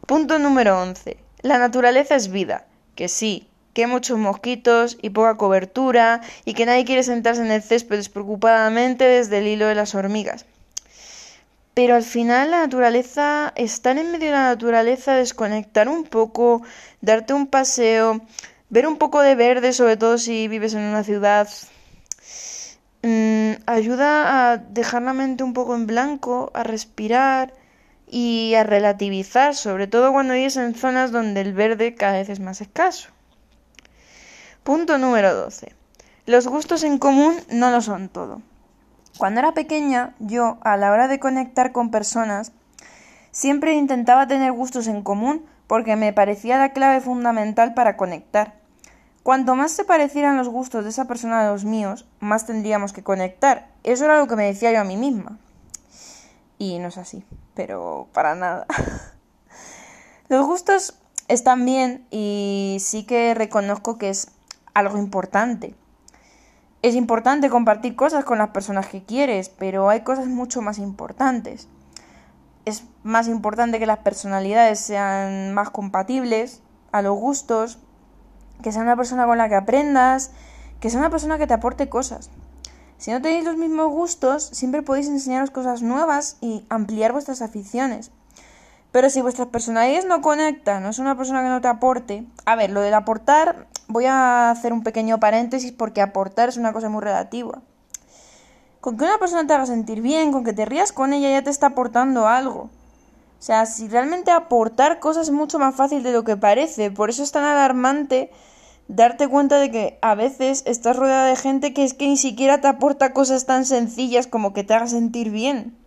Punto 0.06 0.40
número 0.40 0.80
11. 0.82 1.18
La 1.42 1.58
naturaleza 1.58 2.16
es 2.16 2.30
vida. 2.30 2.66
Que 2.96 3.08
sí, 3.08 3.48
que 3.74 3.86
hay 3.86 3.90
muchos 3.90 4.18
mosquitos 4.18 4.98
y 5.02 5.12
poca 5.12 5.38
cobertura 5.38 6.22
y 6.44 6.54
que 6.54 6.66
nadie 6.66 6.86
quiere 6.86 7.04
sentarse 7.04 7.42
en 7.42 7.52
el 7.52 7.64
césped 7.64 7.96
despreocupadamente 7.96 9.06
desde 9.06 9.38
el 9.38 9.48
hilo 9.48 9.68
de 9.68 9.76
las 9.76 9.96
hormigas. 9.96 10.46
Pero 11.80 11.96
al 11.96 12.04
final 12.04 12.52
la 12.52 12.60
naturaleza, 12.66 13.54
estar 13.56 13.98
en 13.98 14.12
medio 14.12 14.28
de 14.28 14.34
la 14.34 14.50
naturaleza, 14.54 15.14
desconectar 15.16 15.88
un 15.88 16.04
poco, 16.04 16.62
darte 17.00 17.34
un 17.34 17.48
paseo, 17.48 18.20
ver 18.70 18.86
un 18.86 18.98
poco 18.98 19.22
de 19.22 19.36
verde, 19.36 19.72
sobre 19.72 19.96
todo 19.96 20.18
si 20.18 20.50
vives 20.50 20.74
en 20.74 20.82
una 20.82 21.06
ciudad, 21.06 21.48
Mm, 23.02 23.52
ayuda 23.66 24.52
a 24.52 24.58
dejar 24.58 25.04
la 25.04 25.14
mente 25.14 25.46
un 25.46 25.54
poco 25.54 25.74
en 25.74 25.88
blanco, 25.88 26.52
a 26.54 26.64
respirar 26.64 27.54
y 28.08 28.56
a 28.56 28.64
relativizar, 28.64 29.56
sobre 29.56 29.88
todo 29.88 30.12
cuando 30.12 30.34
vives 30.34 30.58
en 30.58 30.76
zonas 30.76 31.12
donde 31.12 31.40
el 31.40 31.54
verde 31.54 31.96
cada 31.96 32.14
vez 32.14 32.28
es 32.28 32.42
más 32.42 32.60
escaso. 32.60 33.10
Punto 34.64 34.98
número 34.98 35.34
12. 35.34 35.74
Los 36.26 36.48
gustos 36.48 36.84
en 36.84 36.98
común 36.98 37.36
no 37.50 37.72
lo 37.72 37.82
son 37.82 38.10
todo. 38.10 38.42
Cuando 39.20 39.42
era 39.42 39.54
pequeña, 39.54 40.16
yo, 40.20 40.60
a 40.62 40.78
la 40.78 40.94
hora 40.94 41.10
de 41.10 41.20
conectar 41.20 41.74
con 41.74 41.92
personas, 41.92 42.54
siempre 43.32 43.74
intentaba 43.74 44.28
tener 44.28 44.54
gustos 44.54 44.88
en 44.88 45.02
común 45.02 45.46
porque 45.68 45.98
me 45.98 46.14
parecía 46.14 46.58
la 46.58 46.72
clave 46.72 47.02
fundamental 47.02 47.74
para 47.74 47.98
conectar. 47.98 48.54
Cuanto 49.22 49.58
más 49.58 49.74
se 49.74 49.84
parecieran 49.84 50.38
los 50.38 50.48
gustos 50.48 50.86
de 50.86 50.92
esa 50.92 51.04
persona 51.04 51.42
a 51.42 51.52
los 51.52 51.66
míos, 51.66 52.08
más 52.22 52.46
tendríamos 52.46 52.94
que 52.94 53.04
conectar. 53.04 53.68
Eso 53.84 54.06
era 54.06 54.20
lo 54.20 54.28
que 54.30 54.38
me 54.38 54.46
decía 54.46 54.72
yo 54.72 54.80
a 54.80 54.86
mí 54.86 54.96
misma. 54.96 55.38
Y 56.58 56.80
no 56.80 56.88
es 56.88 56.98
así, 56.98 57.26
pero 57.56 58.08
para 58.14 58.36
nada. 58.36 58.68
los 60.30 60.46
gustos 60.46 60.98
están 61.28 61.66
bien 61.66 62.08
y 62.10 62.78
sí 62.80 63.04
que 63.04 63.34
reconozco 63.34 63.98
que 63.98 64.12
es 64.12 64.32
algo 64.74 64.98
importante. 64.98 65.76
Es 66.82 66.96
importante 66.96 67.50
compartir 67.50 67.98
cosas 67.98 68.24
con 68.24 68.38
las 68.38 68.52
personas 68.52 68.88
que 68.88 69.04
quieres, 69.04 69.50
pero 69.50 69.90
hay 69.90 70.02
cosas 70.02 70.28
mucho 70.28 70.62
más 70.62 70.78
importantes. 70.78 71.68
Es 72.64 72.86
más 73.04 73.28
importante 73.28 73.80
que 73.80 73.86
las 73.86 74.00
personalidades 74.00 74.80
sean 74.80 75.54
más 75.54 75.72
compatibles 75.72 76.62
a 76.94 77.02
los 77.02 77.18
gustos, 77.18 77.80
que 78.64 78.72
sea 78.72 78.82
una 78.82 78.96
persona 78.96 79.26
con 79.26 79.38
la 79.38 79.50
que 79.50 79.56
aprendas, 79.56 80.32
que 80.80 80.90
sea 80.90 81.00
una 81.00 81.10
persona 81.10 81.38
que 81.38 81.48
te 81.48 81.54
aporte 81.54 81.90
cosas. 81.90 82.30
Si 82.98 83.12
no 83.12 83.22
tenéis 83.22 83.44
los 83.44 83.58
mismos 83.58 83.90
gustos, 83.90 84.46
siempre 84.46 84.82
podéis 84.82 85.08
enseñaros 85.08 85.52
cosas 85.52 85.82
nuevas 85.82 86.38
y 86.40 86.66
ampliar 86.70 87.12
vuestras 87.12 87.42
aficiones. 87.42 88.12
Pero 88.92 89.10
si 89.10 89.22
vuestras 89.22 89.50
personalidades 89.50 90.06
no 90.06 90.22
conectan, 90.22 90.84
no 90.84 90.90
es 90.90 91.00
una 91.00 91.18
persona 91.18 91.42
que 91.44 91.50
no 91.50 91.62
te 91.62 91.68
aporte. 91.68 92.26
A 92.46 92.56
ver, 92.56 92.72
lo 92.72 92.82
del 92.82 92.94
aportar, 92.94 93.68
voy 93.90 94.06
a 94.06 94.52
hacer 94.52 94.72
un 94.72 94.84
pequeño 94.84 95.20
paréntesis 95.20 95.74
porque 95.74 96.02
aportar 96.02 96.48
es 96.48 96.58
una 96.58 96.72
cosa 96.72 96.88
muy 96.88 97.02
relativa. 97.02 97.62
Con 98.80 98.98
que 98.98 99.04
una 99.04 99.18
persona 99.18 99.46
te 99.46 99.54
haga 99.54 99.66
sentir 99.66 100.02
bien, 100.02 100.32
con 100.32 100.46
que 100.46 100.54
te 100.54 100.66
rías 100.66 100.94
con 100.94 101.12
ella, 101.12 101.30
ya 101.30 101.44
te 101.44 101.50
está 101.50 101.68
aportando 101.68 102.28
algo. 102.28 102.70
O 103.40 103.42
sea, 103.42 103.66
si 103.66 103.88
realmente 103.88 104.32
aportar 104.32 105.00
cosas 105.00 105.28
es 105.28 105.34
mucho 105.34 105.60
más 105.60 105.76
fácil 105.76 106.04
de 106.04 106.14
lo 106.14 106.24
que 106.24 106.38
parece. 106.38 106.92
Por 106.92 107.10
eso 107.10 107.24
es 107.24 107.32
tan 107.32 107.44
alarmante 107.44 108.32
darte 108.88 109.28
cuenta 109.28 109.60
de 109.60 109.72
que 109.72 110.00
a 110.02 110.14
veces 110.16 110.64
estás 110.66 110.96
rodeada 110.96 111.26
de 111.26 111.36
gente 111.36 111.74
que 111.74 111.84
es 111.84 111.94
que 111.94 112.08
ni 112.08 112.18
siquiera 112.18 112.62
te 112.62 112.68
aporta 112.68 113.14
cosas 113.14 113.46
tan 113.46 113.66
sencillas 113.66 114.28
como 114.28 114.54
que 114.54 114.64
te 114.64 114.76
haga 114.76 114.88
sentir 114.88 115.32
bien. 115.32 115.79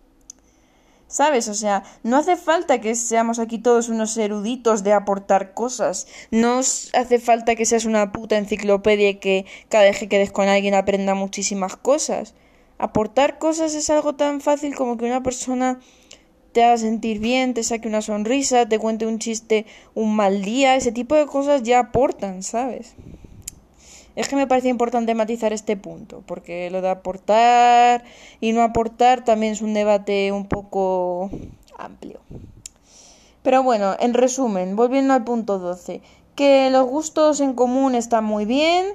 ¿Sabes? 1.13 1.47
O 1.47 1.53
sea, 1.53 1.83
no 2.01 2.17
hace 2.17 2.35
falta 2.35 2.81
que 2.81 2.95
seamos 2.95 3.37
aquí 3.37 3.59
todos 3.59 3.87
unos 3.87 4.17
eruditos 4.17 4.83
de 4.83 4.93
aportar 4.93 5.53
cosas. 5.53 6.07
No 6.31 6.57
hace 6.57 7.19
falta 7.19 7.53
que 7.53 7.67
seas 7.67 7.85
una 7.85 8.11
puta 8.11 8.35
enciclopedia 8.35 9.09
y 9.09 9.19
que 9.19 9.45
cada 9.69 9.83
vez 9.83 9.99
que 9.99 10.09
quedes 10.09 10.31
con 10.31 10.47
alguien 10.47 10.73
aprenda 10.73 11.13
muchísimas 11.13 11.75
cosas. 11.75 12.33
Aportar 12.79 13.37
cosas 13.37 13.75
es 13.75 13.91
algo 13.91 14.15
tan 14.15 14.41
fácil 14.41 14.73
como 14.73 14.97
que 14.97 15.05
una 15.05 15.21
persona 15.21 15.79
te 16.51 16.63
haga 16.63 16.79
sentir 16.79 17.19
bien, 17.19 17.53
te 17.53 17.61
saque 17.61 17.87
una 17.87 18.01
sonrisa, 18.01 18.67
te 18.67 18.79
cuente 18.79 19.05
un 19.05 19.19
chiste 19.19 19.67
un 19.93 20.15
mal 20.15 20.41
día, 20.41 20.75
ese 20.75 20.91
tipo 20.91 21.13
de 21.13 21.27
cosas 21.27 21.61
ya 21.61 21.77
aportan, 21.77 22.41
¿sabes? 22.41 22.95
Es 24.15 24.27
que 24.27 24.35
me 24.35 24.45
parece 24.47 24.69
importante 24.69 25.15
matizar 25.15 25.53
este 25.53 25.75
punto, 25.75 26.23
porque 26.27 26.69
lo 26.69 26.81
de 26.81 26.89
aportar 26.89 28.03
y 28.39 28.51
no 28.51 28.61
aportar 28.61 29.25
también 29.25 29.53
es 29.53 29.61
un 29.61 29.73
debate 29.73 30.31
un 30.31 30.45
poco 30.45 31.31
amplio. 31.77 32.19
Pero 33.41 33.63
bueno, 33.63 33.95
en 33.99 34.13
resumen, 34.13 34.75
volviendo 34.75 35.13
al 35.13 35.23
punto 35.23 35.57
12, 35.57 36.01
que 36.35 36.69
los 36.69 36.87
gustos 36.87 37.39
en 37.41 37.53
común 37.53 37.95
están 37.95 38.23
muy 38.23 38.45
bien, 38.45 38.85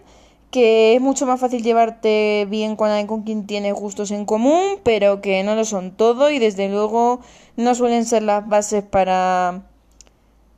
que 0.50 0.94
es 0.94 1.00
mucho 1.00 1.26
más 1.26 1.40
fácil 1.40 1.62
llevarte 1.62 2.46
bien 2.48 2.76
con 2.76 2.88
alguien 2.88 3.06
con 3.06 3.22
quien 3.22 3.46
tienes 3.46 3.74
gustos 3.74 4.10
en 4.10 4.24
común, 4.24 4.78
pero 4.82 5.20
que 5.20 5.42
no 5.42 5.54
lo 5.54 5.64
son 5.64 5.90
todo 5.90 6.30
y 6.30 6.38
desde 6.38 6.68
luego 6.68 7.20
no 7.56 7.74
suelen 7.74 8.06
ser 8.06 8.22
las 8.22 8.48
bases 8.48 8.84
para 8.84 9.62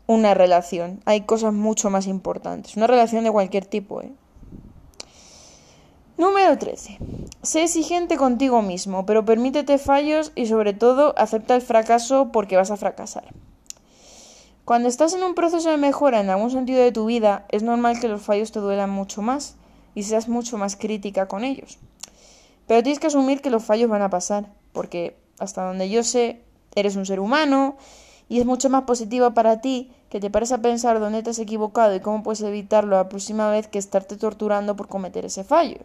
una 0.07 0.35
relación. 0.35 1.01
Hay 1.07 1.23
cosas 1.23 1.53
mucho 1.53 1.91
más 1.91 2.07
importantes. 2.07 2.77
Una 2.77 2.87
relación 2.87 3.25
de 3.25 3.33
cualquier 3.33 3.67
tipo, 3.67 4.03
¿eh? 4.03 4.13
Número 6.21 6.59
13. 6.59 6.99
Sé 7.41 7.63
exigente 7.63 8.19
contigo 8.19 8.61
mismo, 8.61 9.07
pero 9.07 9.25
permítete 9.25 9.79
fallos 9.79 10.33
y 10.35 10.45
sobre 10.49 10.75
todo 10.75 11.15
acepta 11.17 11.57
el 11.57 11.63
fracaso 11.63 12.29
porque 12.31 12.59
vas 12.59 12.71
a 12.71 12.77
fracasar. 12.77 13.25
Cuando 14.67 14.91
estás 14.91 15.15
en 15.15 15.23
un 15.23 15.35
proceso 15.35 15.71
de 15.71 15.79
mejora 15.79 16.21
en 16.21 16.29
algún 16.29 16.51
sentido 16.51 16.83
de 16.83 16.93
tu 16.93 17.07
vida, 17.07 17.47
es 17.49 17.63
normal 17.63 18.01
que 18.01 18.09
los 18.09 18.21
fallos 18.21 18.53
te 18.53 18.61
duelan 18.61 18.91
mucho 18.91 19.23
más 19.23 19.57
y 19.95 20.03
seas 20.03 20.29
mucho 20.29 20.59
más 20.59 20.77
crítica 20.77 21.27
con 21.27 21.43
ellos. 21.43 21.79
Pero 22.67 22.83
tienes 22.83 23.01
que 23.01 23.07
asumir 23.07 23.41
que 23.41 23.49
los 23.49 23.65
fallos 23.65 23.89
van 23.89 24.03
a 24.03 24.11
pasar, 24.11 24.53
porque 24.75 25.17
hasta 25.39 25.65
donde 25.65 25.89
yo 25.89 26.05
sé, 26.05 26.43
eres 26.75 26.97
un 26.97 27.07
ser 27.07 27.19
humano 27.19 27.79
y 28.29 28.41
es 28.41 28.45
mucho 28.45 28.69
más 28.69 28.83
positivo 28.83 29.31
para 29.31 29.63
ti 29.63 29.91
que 30.11 30.21
te 30.21 30.29
pares 30.29 30.53
a 30.53 30.61
pensar 30.61 31.01
dónde 31.01 31.23
te 31.23 31.31
has 31.31 31.39
equivocado 31.39 31.95
y 31.95 32.01
cómo 32.01 32.23
puedes 32.23 32.43
evitarlo 32.43 32.97
la 32.97 33.09
próxima 33.09 33.51
vez 33.51 33.69
que 33.69 33.79
estarte 33.79 34.19
torturando 34.19 34.77
por 34.77 34.89
cometer 34.89 35.25
ese 35.25 35.45
fallo. 35.45 35.79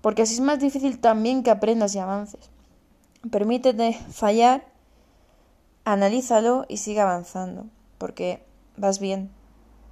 Porque 0.00 0.22
así 0.22 0.34
es 0.34 0.40
más 0.40 0.58
difícil 0.58 0.98
también 0.98 1.42
que 1.42 1.50
aprendas 1.50 1.94
y 1.94 1.98
avances. 1.98 2.50
Permítete 3.30 3.98
fallar, 4.10 4.66
analízalo 5.84 6.64
y 6.68 6.78
sigue 6.78 7.00
avanzando, 7.00 7.66
porque 7.98 8.44
vas 8.76 8.98
bien. 8.98 9.30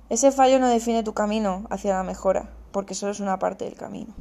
Ese 0.09 0.33
fallo 0.33 0.59
no 0.59 0.69
define 0.69 1.03
tu 1.03 1.13
camino 1.13 1.67
hacia 1.71 1.95
la 1.95 2.03
mejora 2.03 2.49
porque 2.73 2.95
solo 2.95 3.13
es 3.13 3.21
una 3.21 3.39
parte 3.39 3.65
del 3.65 3.75
camino. 3.75 4.15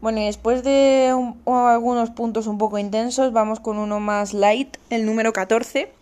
Bueno, 0.00 0.20
y 0.20 0.24
después 0.24 0.62
de 0.64 1.14
algunos 1.44 2.10
puntos 2.10 2.46
un 2.46 2.58
poco 2.58 2.78
intensos, 2.78 3.32
vamos 3.32 3.60
con 3.60 3.78
uno 3.78 4.00
más 4.00 4.32
light, 4.32 4.78
el 4.88 5.04
número 5.04 5.32
14, 5.32 5.92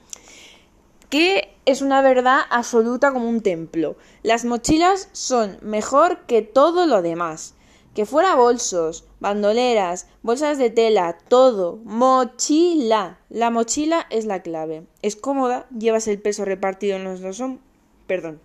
que 1.11 1.53
es 1.67 1.83
una 1.83 2.01
verdad 2.01 2.41
absoluta 2.51 3.13
como 3.13 3.29
un 3.29 3.41
templo. 3.41 3.97
Las 4.23 4.45
mochilas 4.45 5.09
son 5.13 5.59
mejor 5.63 6.27
que 6.27 6.43
todo 6.43 6.87
lo 6.87 7.03
demás. 7.03 7.55
Que 7.99 8.07
fuera 8.07 8.37
bolsos, 8.37 9.09
bandoleras, 9.19 10.07
bolsas 10.23 10.57
de 10.57 10.71
tela, 10.71 11.19
todo. 11.27 11.81
Mochila. 11.83 13.19
La 13.29 13.51
mochila 13.51 14.07
es 14.09 14.25
la 14.25 14.41
clave. 14.41 14.85
Es 15.03 15.17
cómoda, 15.17 15.67
llevas 15.77 16.07
el 16.07 16.21
peso 16.21 16.45
repartido 16.45 16.95
en 16.95 17.03
los 17.03 17.21
dos 17.21 17.41
hombros. 17.41 17.67
Perdón. 18.07 18.41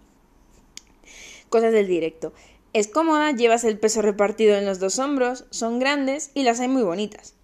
Cosas 1.49 1.71
del 1.71 1.85
directo. 1.85 2.33
Es 2.73 2.87
cómoda, 2.87 3.31
llevas 3.31 3.63
el 3.63 3.77
peso 3.77 4.01
repartido 4.01 4.55
en 4.55 4.65
los 4.65 4.79
dos 4.79 4.97
hombros, 4.97 5.45
son 5.51 5.77
grandes 5.77 6.31
y 6.33 6.41
las 6.41 6.59
hay 6.59 6.67
muy 6.67 6.81
bonitas. 6.81 7.35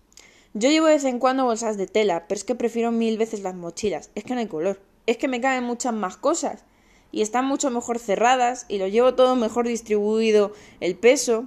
Yo 0.56 0.72
llevo 0.72 0.88
de 0.88 0.94
vez 0.94 1.04
en 1.04 1.20
cuando 1.20 1.46
bolsas 1.46 1.78
de 1.78 1.86
tela, 1.86 2.26
pero 2.28 2.40
es 2.40 2.44
que 2.44 2.56
prefiero 2.56 2.92
mil 2.92 3.20
veces 3.20 3.42
las 3.42 3.54
mochilas. 3.54 4.10
Es 4.16 4.24
que 4.24 4.34
no 4.34 4.40
hay 4.40 4.48
color. 4.48 4.82
Es 5.06 5.18
que 5.18 5.28
me 5.28 5.42
caben 5.42 5.64
muchas 5.64 5.94
más 5.94 6.18
cosas. 6.18 6.66
Y 7.12 7.22
están 7.22 7.46
mucho 7.46 7.70
mejor 7.70 8.00
cerradas 8.00 8.66
y 8.68 8.80
lo 8.80 8.88
llevo 8.88 9.14
todo 9.14 9.36
mejor 9.36 9.68
distribuido 9.68 10.54
el 10.80 10.96
peso. 10.98 11.46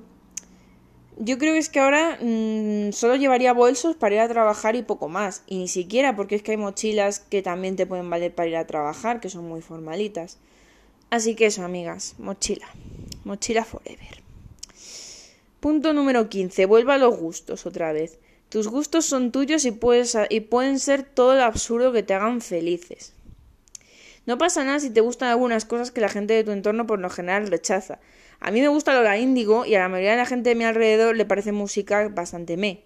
Yo 1.18 1.38
creo 1.38 1.52
que 1.52 1.58
es 1.58 1.68
que 1.68 1.80
ahora 1.80 2.18
mm, 2.20 2.92
solo 2.92 3.16
llevaría 3.16 3.52
bolsos 3.52 3.96
para 3.96 4.14
ir 4.14 4.20
a 4.20 4.28
trabajar 4.28 4.76
y 4.76 4.82
poco 4.82 5.08
más. 5.08 5.42
Y 5.46 5.58
ni 5.58 5.68
siquiera 5.68 6.16
porque 6.16 6.34
es 6.34 6.42
que 6.42 6.52
hay 6.52 6.56
mochilas 6.56 7.20
que 7.20 7.42
también 7.42 7.76
te 7.76 7.86
pueden 7.86 8.08
valer 8.08 8.34
para 8.34 8.48
ir 8.48 8.56
a 8.56 8.66
trabajar, 8.66 9.20
que 9.20 9.28
son 9.28 9.46
muy 9.46 9.60
formalitas. 9.60 10.38
Así 11.10 11.34
que 11.34 11.46
eso, 11.46 11.62
amigas, 11.62 12.14
mochila. 12.18 12.66
Mochila 13.24 13.64
forever. 13.64 14.22
Punto 15.60 15.92
número 15.92 16.28
15. 16.28 16.66
Vuelva 16.66 16.94
a 16.94 16.98
los 16.98 17.16
gustos 17.16 17.66
otra 17.66 17.92
vez. 17.92 18.18
Tus 18.48 18.68
gustos 18.68 19.04
son 19.04 19.30
tuyos 19.32 19.64
y, 19.64 19.70
puedes, 19.70 20.16
y 20.28 20.40
pueden 20.40 20.78
ser 20.78 21.02
todo 21.02 21.34
lo 21.34 21.44
absurdo 21.44 21.92
que 21.92 22.02
te 22.02 22.14
hagan 22.14 22.40
felices. 22.40 23.12
No 24.24 24.38
pasa 24.38 24.64
nada 24.64 24.80
si 24.80 24.90
te 24.90 25.00
gustan 25.00 25.28
algunas 25.28 25.64
cosas 25.64 25.90
que 25.90 26.00
la 26.00 26.08
gente 26.08 26.34
de 26.34 26.44
tu 26.44 26.52
entorno 26.52 26.86
por 26.86 26.98
lo 26.98 27.10
general 27.10 27.48
rechaza. 27.48 27.98
A 28.44 28.50
mí 28.50 28.60
me 28.60 28.66
gusta 28.66 29.00
de 29.00 29.20
índigo 29.20 29.64
y 29.64 29.76
a 29.76 29.78
la 29.78 29.88
mayoría 29.88 30.10
de 30.10 30.16
la 30.16 30.26
gente 30.26 30.48
de 30.48 30.56
mi 30.56 30.64
alrededor 30.64 31.14
le 31.16 31.24
parece 31.24 31.52
música 31.52 32.08
bastante 32.08 32.56
me. 32.56 32.82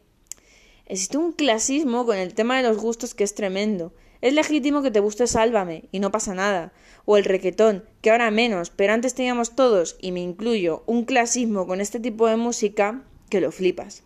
Existe 0.85 1.17
un 1.17 1.33
clasismo 1.33 2.05
con 2.05 2.19
el 2.19 2.35
tema 2.35 2.59
de 2.59 2.63
los 2.63 2.77
gustos 2.77 3.15
que 3.15 3.25
es 3.25 3.35
tremendo. 3.35 3.95
Es 4.21 4.35
legítimo 4.35 4.83
que 4.83 4.91
te 4.91 5.01
guste 5.01 5.27
Sálvame 5.27 5.85
y 5.93 6.01
no 6.01 6.13
pasa 6.13 6.35
nada. 6.35 6.75
O 7.07 7.17
el 7.17 7.25
requetón, 7.25 7.87
que 8.03 8.11
ahora 8.11 8.31
menos, 8.31 8.69
pero 8.69 8.93
antes 8.93 9.15
teníamos 9.15 9.57
todos, 9.57 9.97
y 9.99 10.13
me 10.13 10.21
incluyo, 10.21 10.83
un 10.85 11.07
clasismo 11.07 11.67
con 11.67 11.81
este 11.81 12.01
tipo 12.01 12.27
de 12.27 12.37
música 12.37 13.03
que 13.31 13.41
lo 13.41 13.51
flipas. 13.51 14.03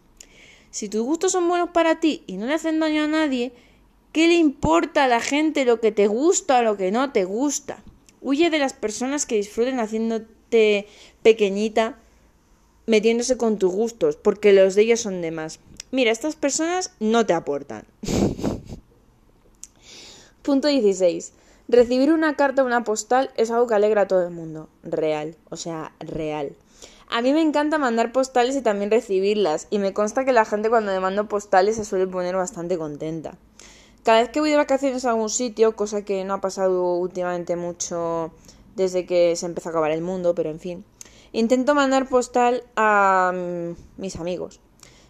Si 0.71 0.89
tus 0.89 1.03
gustos 1.03 1.33
son 1.33 1.49
buenos 1.49 1.71
para 1.71 1.99
ti 1.99 2.23
y 2.29 2.37
no 2.37 2.47
le 2.47 2.55
hacen 2.55 2.79
daño 2.79 3.03
a 3.03 3.09
nadie, 3.09 3.53
¿qué 4.13 4.29
le 4.29 4.35
importa 4.35 5.03
a 5.03 5.09
la 5.09 5.21
gente 5.21 5.65
lo 5.65 5.81
que 5.81 5.91
te 5.91 6.07
gusta 6.07 6.61
o 6.61 6.63
lo 6.63 6.77
que 6.77 6.93
no 6.93 7.11
te 7.11 7.25
gusta? 7.25 7.83
Huye 8.21 8.51
de 8.51 8.61
las 8.61 8.73
personas 8.73 9.27
que 9.27 9.35
disfruten 9.35 9.81
pequeñita, 11.23 11.99
metiéndose 12.87 13.37
con 13.37 13.59
tus 13.59 13.73
gustos, 13.73 14.17
porque 14.17 14.53
los 14.53 14.75
de 14.75 14.83
ellos 14.83 15.01
son 15.01 15.23
de 15.23 15.31
más. 15.31 15.61
Mira, 15.91 16.11
estas 16.11 16.37
personas 16.37 16.93
no 17.01 17.27
te 17.27 17.33
aportan. 17.33 17.85
Punto 20.43 20.69
16. 20.69 21.33
Recibir 21.69 22.13
una 22.13 22.35
carta 22.35 22.63
o 22.63 22.67
una 22.67 22.83
postal 22.83 23.31
es 23.37 23.51
algo 23.51 23.67
que 23.67 23.75
alegra 23.75 24.03
a 24.03 24.09
todo 24.09 24.27
el 24.27 24.33
mundo. 24.33 24.69
Real. 24.83 25.37
O 25.51 25.57
sea, 25.57 25.93
real. 26.01 26.53
A 27.09 27.23
mí 27.23 27.33
me 27.33 27.43
encanta 27.43 27.79
mandar 27.79 28.13
postales 28.13 28.57
y 28.57 28.63
también 28.63 28.91
recibirlas. 28.91 29.67
Y 29.71 29.79
me 29.79 29.93
consta 29.93 30.25
que 30.25 30.33
la 30.33 30.45
gente 30.45 30.71
cuando 30.71 30.93
me 30.93 31.01
mando 31.01 31.29
postales 31.29 31.77
se 31.77 31.85
suele 31.85 32.07
poner 32.07 32.37
bastante 32.37 32.79
contenta. 32.79 33.37
Cada 34.03 34.21
vez 34.21 34.31
que 34.31 34.41
voy 34.41 34.51
de 34.51 34.57
vacaciones 34.57 35.05
a 35.05 35.11
algún 35.11 35.29
sitio, 35.29 35.77
cosa 35.77 36.05
que 36.05 36.25
no 36.25 36.35
ha 36.35 36.41
pasado 36.41 36.95
últimamente 36.95 37.57
mucho 37.57 38.33
desde 38.77 39.07
que 39.07 39.37
se 39.37 39.47
empezó 39.47 39.69
a 39.69 39.73
acabar 39.73 39.91
el 39.91 40.03
mundo, 40.03 40.35
pero 40.35 40.51
en 40.51 40.61
fin, 40.61 40.85
intento 41.33 41.75
mandar 41.75 42.09
postal 42.09 42.65
a 42.77 43.33
mm, 43.35 44.01
mis 44.01 44.17
amigos. 44.17 44.61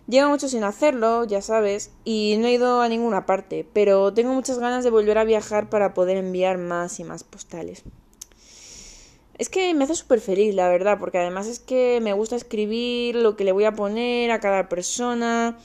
Llevo 0.07 0.31
mucho 0.31 0.49
sin 0.49 0.65
hacerlo, 0.65 1.25
ya 1.25 1.41
sabes, 1.41 1.93
y 2.05 2.37
no 2.39 2.49
he 2.49 2.55
ido 2.55 2.81
a 2.81 2.89
ninguna 2.89 3.27
parte, 3.27 3.65
pero 3.73 4.13
tengo 4.13 4.33
muchas 4.33 4.59
ganas 4.59 4.83
de 4.83 4.91
volver 4.91 5.19
a 5.19 5.25
viajar 5.25 5.71
para 5.71 5.95
poder 5.95 6.17
enviar 6.17 6.59
más 6.59 6.99
y 6.99 7.05
más 7.05 7.23
postales. 7.23 7.85
Es 9.39 9.49
que 9.49 9.73
me 9.73 9.85
hace 9.85 9.95
súper 9.95 10.21
feliz, 10.21 10.55
la 10.55 10.69
verdad, 10.69 10.99
porque 10.99 11.19
además 11.19 11.47
es 11.47 11.61
que 11.61 12.01
me 12.03 12.13
gusta 12.13 12.37
escribir 12.37 13.15
lo 13.15 13.37
que 13.37 13.45
le 13.45 13.53
voy 13.53 13.65
a 13.65 13.73
poner 13.73 14.33
a 14.33 14.41
cada 14.41 14.69
persona 14.69 15.59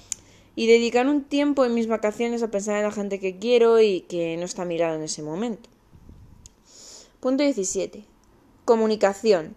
y 0.56 0.68
dedicar 0.68 1.08
un 1.08 1.24
tiempo 1.24 1.66
en 1.66 1.74
mis 1.74 1.88
vacaciones 1.88 2.42
a 2.42 2.52
pensar 2.52 2.78
en 2.78 2.84
la 2.84 2.92
gente 2.92 3.20
que 3.20 3.38
quiero 3.38 3.82
y 3.82 4.02
que 4.02 4.38
no 4.38 4.46
está 4.46 4.62
a 4.62 4.66
mi 4.66 4.78
lado 4.78 4.96
en 4.96 5.04
ese 5.04 5.24
momento. 5.24 5.70
Punto 7.26 7.44
17. 7.44 8.06
Comunicación. 8.66 9.56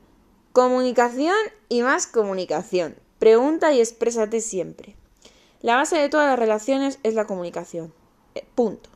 Comunicación 0.54 1.36
y 1.68 1.82
más 1.82 2.06
comunicación. 2.06 2.96
Pregunta 3.18 3.74
y 3.74 3.80
exprésate 3.80 4.40
siempre. 4.40 4.96
La 5.60 5.76
base 5.76 5.98
de 5.98 6.08
todas 6.08 6.28
las 6.28 6.38
relaciones 6.38 6.98
es 7.02 7.12
la 7.12 7.26
comunicación. 7.26 7.92
Eh, 8.34 8.46
punto. 8.54 8.88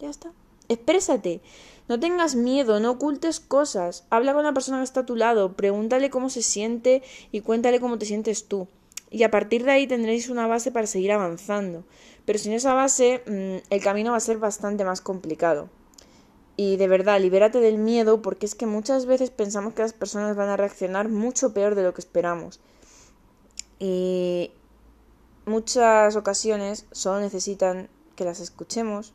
Ya 0.00 0.10
está. 0.10 0.32
Exprésate. 0.68 1.42
No 1.86 2.00
tengas 2.00 2.34
miedo, 2.34 2.80
no 2.80 2.90
ocultes 2.90 3.38
cosas. 3.38 4.04
Habla 4.10 4.34
con 4.34 4.42
la 4.42 4.52
persona 4.52 4.78
que 4.78 4.84
está 4.84 5.02
a 5.02 5.06
tu 5.06 5.14
lado, 5.14 5.52
pregúntale 5.52 6.10
cómo 6.10 6.28
se 6.28 6.42
siente 6.42 7.04
y 7.30 7.42
cuéntale 7.42 7.78
cómo 7.78 7.98
te 7.98 8.06
sientes 8.06 8.48
tú. 8.48 8.66
Y 9.12 9.22
a 9.22 9.30
partir 9.30 9.62
de 9.62 9.70
ahí 9.70 9.86
tendréis 9.86 10.28
una 10.28 10.48
base 10.48 10.72
para 10.72 10.88
seguir 10.88 11.12
avanzando. 11.12 11.84
Pero 12.24 12.40
sin 12.40 12.52
esa 12.52 12.74
base, 12.74 13.22
mm, 13.28 13.72
el 13.72 13.80
camino 13.80 14.10
va 14.10 14.16
a 14.16 14.20
ser 14.20 14.38
bastante 14.38 14.84
más 14.84 15.00
complicado. 15.00 15.68
Y 16.56 16.76
de 16.76 16.88
verdad, 16.88 17.20
libérate 17.20 17.60
del 17.60 17.78
miedo 17.78 18.20
porque 18.20 18.46
es 18.46 18.54
que 18.54 18.66
muchas 18.66 19.06
veces 19.06 19.30
pensamos 19.30 19.74
que 19.74 19.82
las 19.82 19.92
personas 19.92 20.36
van 20.36 20.48
a 20.48 20.56
reaccionar 20.56 21.08
mucho 21.08 21.54
peor 21.54 21.74
de 21.74 21.82
lo 21.82 21.94
que 21.94 22.00
esperamos. 22.00 22.60
Y 23.78 24.52
muchas 25.46 26.14
ocasiones 26.16 26.86
solo 26.92 27.20
necesitan 27.20 27.88
que 28.16 28.24
las 28.24 28.40
escuchemos 28.40 29.14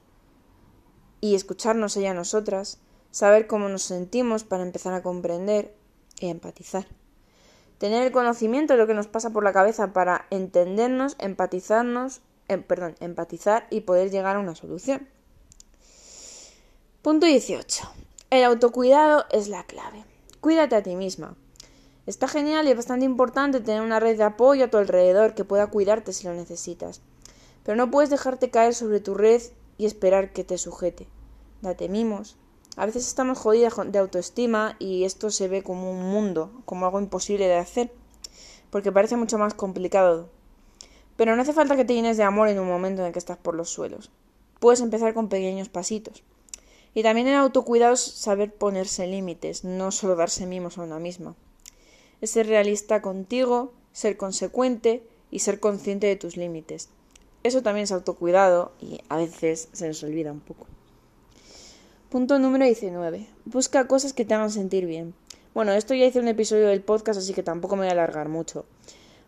y 1.21 1.35
escucharnos 1.35 1.95
ella 1.97 2.11
a 2.11 2.15
nosotras, 2.15 2.79
saber 3.11 3.47
cómo 3.47 3.69
nos 3.69 3.83
sentimos 3.83 4.43
para 4.43 4.63
empezar 4.63 4.93
a 4.93 5.03
comprender 5.03 5.73
y 6.19 6.27
empatizar. 6.27 6.87
Tener 7.77 8.03
el 8.03 8.11
conocimiento 8.11 8.73
de 8.73 8.79
lo 8.79 8.87
que 8.87 8.95
nos 8.95 9.07
pasa 9.07 9.29
por 9.29 9.43
la 9.43 9.53
cabeza 9.53 9.93
para 9.93 10.25
entendernos, 10.31 11.15
empatizarnos, 11.19 12.21
em, 12.47 12.63
perdón, 12.63 12.95
empatizar 12.99 13.67
y 13.69 13.81
poder 13.81 14.09
llegar 14.09 14.35
a 14.35 14.39
una 14.39 14.55
solución. 14.55 15.07
Punto 17.07 17.25
18. 17.25 17.89
El 18.31 18.43
autocuidado 18.43 19.23
es 19.31 19.47
la 19.47 19.63
clave. 19.63 20.03
Cuídate 20.41 20.75
a 20.75 20.83
ti 20.83 20.97
misma. 20.97 21.37
Está 22.05 22.27
genial 22.27 22.67
y 22.67 22.71
es 22.71 22.75
bastante 22.75 23.05
importante 23.05 23.61
tener 23.61 23.81
una 23.81 24.01
red 24.01 24.17
de 24.17 24.25
apoyo 24.25 24.65
a 24.65 24.67
tu 24.67 24.75
alrededor 24.75 25.33
que 25.33 25.45
pueda 25.45 25.67
cuidarte 25.67 26.11
si 26.11 26.27
lo 26.27 26.33
necesitas. 26.33 26.99
Pero 27.63 27.77
no 27.77 27.89
puedes 27.89 28.09
dejarte 28.09 28.49
caer 28.49 28.75
sobre 28.75 28.99
tu 28.99 29.13
red 29.13 29.41
y 29.77 29.85
esperar 29.85 30.33
que 30.33 30.43
te 30.43 30.57
sujete. 30.57 31.07
Date 31.61 31.87
mimos. 31.87 32.35
A 32.75 32.85
veces 32.85 33.07
estamos 33.07 33.37
jodidas 33.37 33.75
de 33.85 33.99
autoestima 33.99 34.75
y 34.77 35.05
esto 35.05 35.29
se 35.29 35.47
ve 35.47 35.63
como 35.63 35.89
un 35.89 36.11
mundo, 36.11 36.51
como 36.65 36.87
algo 36.87 36.99
imposible 36.99 37.47
de 37.47 37.55
hacer, 37.55 37.89
porque 38.69 38.91
parece 38.91 39.15
mucho 39.15 39.37
más 39.37 39.53
complicado. 39.53 40.27
Pero 41.15 41.37
no 41.37 41.41
hace 41.41 41.53
falta 41.53 41.77
que 41.77 41.85
te 41.85 41.93
llenes 41.93 42.17
de 42.17 42.23
amor 42.23 42.49
en 42.49 42.59
un 42.59 42.67
momento 42.67 43.05
en 43.05 43.13
que 43.13 43.19
estás 43.19 43.37
por 43.37 43.55
los 43.55 43.69
suelos. 43.69 44.11
Puedes 44.59 44.81
empezar 44.81 45.13
con 45.13 45.29
pequeños 45.29 45.69
pasitos. 45.69 46.25
Y 46.97 47.03
también 47.03 47.27
en 47.27 47.35
autocuidado 47.35 47.93
es 47.93 48.01
saber 48.01 48.51
ponerse 48.51 49.05
límites, 49.05 49.63
no 49.63 49.91
solo 49.91 50.15
darse 50.15 50.47
mimos 50.47 50.79
a 50.79 50.81
una 50.81 50.97
misma 50.97 51.35
es 52.21 52.31
ser 52.31 52.47
realista 52.47 53.01
contigo, 53.01 53.73
ser 53.91 54.17
consecuente 54.17 55.03
y 55.31 55.39
ser 55.39 55.59
consciente 55.59 56.07
de 56.07 56.15
tus 56.15 56.37
límites. 56.37 56.89
Eso 57.43 57.61
también 57.61 57.83
es 57.83 57.91
autocuidado 57.91 58.71
y 58.81 58.99
a 59.09 59.17
veces 59.17 59.69
se 59.71 59.87
nos 59.87 60.03
olvida 60.03 60.31
un 60.31 60.39
poco. 60.39 60.67
Punto 62.09 62.39
número 62.39 62.65
19. 62.65 63.27
Busca 63.45 63.87
cosas 63.87 64.13
que 64.13 64.25
te 64.25 64.33
hagan 64.33 64.51
sentir 64.51 64.85
bien. 64.85 65.13
Bueno, 65.53 65.73
esto 65.73 65.93
ya 65.93 66.05
hice 66.05 66.19
un 66.19 66.27
episodio 66.27 66.67
del 66.67 66.81
podcast, 66.81 67.19
así 67.19 67.33
que 67.33 67.43
tampoco 67.43 67.75
me 67.75 67.81
voy 67.81 67.89
a 67.89 67.91
alargar 67.91 68.29
mucho. 68.29 68.65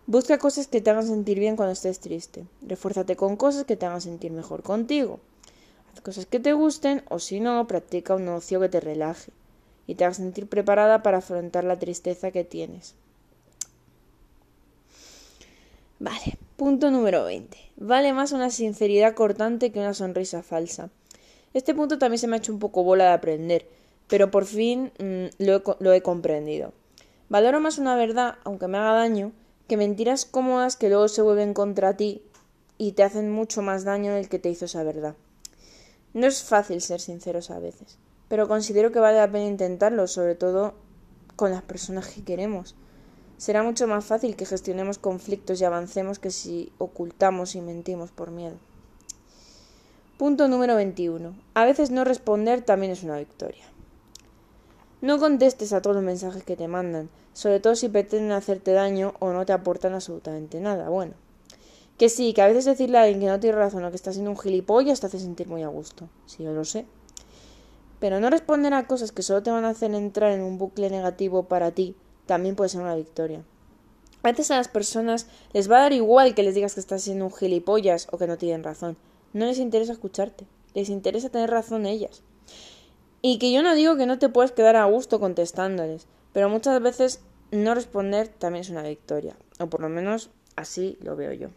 Busca 0.08 0.40
cosas 0.40 0.68
que 0.68 0.82
te 0.82 0.90
hagan 0.90 1.06
sentir 1.06 1.40
bien 1.40 1.56
cuando 1.56 1.74
estés 1.74 2.00
triste. 2.00 2.46
Refuérzate 2.62 3.16
con 3.16 3.36
cosas 3.36 3.66
que 3.66 3.76
te 3.76 3.86
hagan 3.86 4.02
sentir 4.02 4.32
mejor 4.32 4.64
contigo. 4.64 5.20
Haz 5.94 6.02
cosas 6.02 6.26
que 6.26 6.40
te 6.40 6.54
gusten 6.54 7.04
o 7.10 7.20
si 7.20 7.40
no, 7.40 7.66
practica 7.68 8.16
un 8.16 8.28
ocio 8.28 8.60
que 8.60 8.70
te 8.70 8.80
relaje 8.80 9.32
y 9.88 9.96
te 9.96 10.06
haga 10.06 10.14
sentir 10.14 10.48
preparada 10.48 11.02
para 11.02 11.18
afrontar 11.18 11.64
la 11.64 11.80
tristeza 11.80 12.32
que 12.32 12.44
tienes. 12.44 12.96
Vale, 16.00 16.38
punto 16.56 16.92
número 16.92 17.26
20. 17.26 17.58
Vale 17.78 18.14
más 18.14 18.32
una 18.32 18.52
sinceridad 18.52 19.16
cortante 19.16 19.72
que 19.72 19.80
una 19.80 19.94
sonrisa 19.94 20.44
falsa. 20.44 20.90
Este 21.54 21.74
punto 21.74 21.98
también 21.98 22.20
se 22.20 22.28
me 22.28 22.36
ha 22.36 22.40
hecho 22.40 22.54
un 22.54 22.60
poco 22.60 22.84
bola 22.84 23.06
de 23.06 23.14
aprender, 23.14 23.68
pero 24.08 24.30
por 24.30 24.46
fin 24.46 24.92
mm, 25.00 25.44
lo, 25.44 25.56
he, 25.56 25.64
lo 25.80 25.94
he 25.94 26.02
comprendido. 26.02 26.72
Valoro 27.28 27.60
más 27.60 27.80
una 27.80 27.96
verdad, 27.96 28.36
aunque 28.44 28.68
me 28.68 28.78
haga 28.78 28.94
daño, 28.94 29.32
que 29.68 29.78
mentiras 29.78 30.26
cómodas 30.26 30.76
que 30.76 30.90
luego 30.90 31.08
se 31.08 31.22
vuelven 31.22 31.54
contra 31.54 31.98
ti 31.98 32.22
y 32.78 32.94
te 32.94 33.04
hacen 33.04 33.32
mucho 33.32 33.62
más 33.62 33.84
daño 33.84 34.14
del 34.14 34.30
que 34.30 34.40
te 34.40 34.50
hizo 34.50 34.66
esa 34.66 34.84
verdad. 34.84 35.16
No 36.14 36.28
es 36.28 36.44
fácil 36.44 36.82
ser 36.82 37.00
sinceros 37.00 37.52
a 37.52 37.60
veces 37.60 37.98
pero 38.30 38.48
considero 38.48 38.92
que 38.92 39.00
vale 39.00 39.18
la 39.18 39.30
pena 39.30 39.46
intentarlo, 39.46 40.08
sobre 40.08 40.36
todo 40.36 40.76
con 41.36 41.52
las 41.52 41.64
personas 41.64 42.08
que 42.08 42.24
queremos. 42.24 42.76
Será 43.38 43.64
mucho 43.64 43.88
más 43.88 44.06
fácil 44.06 44.36
que 44.36 44.46
gestionemos 44.46 45.00
conflictos 45.00 45.60
y 45.60 45.66
avancemos 45.66 46.20
que 46.20 46.30
si 46.30 46.72
ocultamos 46.78 47.56
y 47.56 47.62
mentimos 47.62 48.12
por 48.12 48.32
miedo. 48.32 48.56
Punto 50.18 50.48
número 50.48 50.76
21. 50.76 51.34
A 51.54 51.66
veces 51.66 51.92
no 51.92 52.04
responder 52.04 52.62
también 52.62 52.92
es 52.92 53.04
una 53.04 53.18
victoria. 53.18 53.64
No 55.02 55.18
contestes 55.18 55.74
a 55.74 55.82
todos 55.82 55.96
los 55.96 56.06
mensajes 56.06 56.44
que 56.44 56.58
te 56.58 56.68
mandan, 56.68 57.10
sobre 57.34 57.62
todo 57.62 57.76
si 57.76 57.88
pretenden 57.88 58.34
hacerte 58.34 58.74
daño 58.74 59.14
o 59.20 59.32
no 59.32 59.46
te 59.46 59.54
aportan 59.54 59.94
absolutamente 59.94 60.60
nada. 60.60 60.90
Bueno, 60.90 61.14
que 62.00 62.08
sí, 62.08 62.34
que 62.34 62.42
a 62.42 62.48
veces 62.48 62.64
decirle 62.64 62.98
a 62.98 63.02
alguien 63.04 63.20
que 63.20 63.28
no 63.28 63.42
tiene 63.42 63.58
razón 63.58 63.84
o 63.84 63.90
que 63.90 63.98
está 63.98 64.14
siendo 64.14 64.32
un 64.32 64.40
gilipollas 64.40 65.02
te 65.02 65.08
hace 65.08 65.20
sentir 65.20 65.50
muy 65.50 65.64
a 65.64 65.68
gusto. 65.68 66.08
Sí, 66.26 66.44
yo 66.44 66.54
lo 66.54 66.64
sé. 66.64 66.86
Pero 68.00 68.22
no 68.22 68.30
responder 68.30 68.74
a 68.74 68.88
cosas 68.88 69.12
que 69.12 69.22
solo 69.22 69.44
te 69.44 69.52
van 69.52 69.66
a 69.66 69.70
hacer 69.70 69.94
entrar 69.94 70.32
en 70.32 70.42
un 70.42 70.58
bucle 70.58 70.90
negativo 70.90 71.44
para 71.44 71.72
ti 71.72 71.98
también 72.26 72.56
puede 72.56 72.70
ser 72.70 72.80
una 72.80 72.96
victoria. 72.96 73.44
A 74.24 74.30
veces 74.30 74.50
a 74.50 74.56
las 74.56 74.70
personas 74.70 75.28
les 75.52 75.70
va 75.70 75.80
a 75.80 75.82
dar 75.82 75.94
igual 75.94 76.36
que 76.36 76.44
les 76.44 76.56
digas 76.56 76.74
que 76.74 76.80
estás 76.80 77.02
siendo 77.02 77.26
un 77.26 77.34
gilipollas 77.34 78.08
o 78.12 78.18
que 78.18 78.28
no 78.28 78.38
tienen 78.38 78.64
razón. 78.64 78.96
No 79.34 79.46
les 79.46 79.60
interesa 79.60 79.92
escucharte, 79.92 80.48
les 80.74 80.88
interesa 80.88 81.30
tener 81.30 81.50
razón 81.50 81.86
ellas. 81.86 82.24
Y 83.22 83.40
que 83.40 83.52
yo 83.52 83.62
no 83.62 83.76
digo 83.76 83.98
que 83.98 84.06
no 84.06 84.20
te 84.20 84.30
puedes 84.30 84.54
quedar 84.54 84.78
a 84.78 84.86
gusto 84.86 85.20
contestándoles, 85.20 86.08
pero 86.32 86.48
muchas 86.48 86.82
veces 86.82 87.20
no 87.52 87.76
responder 87.76 88.30
también 88.30 88.62
es 88.62 88.70
una 88.70 88.84
victoria, 88.84 89.36
o 89.60 89.68
por 89.68 89.82
lo 89.82 89.90
menos 89.90 90.30
así 90.56 90.98
lo 91.02 91.18
veo 91.18 91.34
yo. 91.34 91.50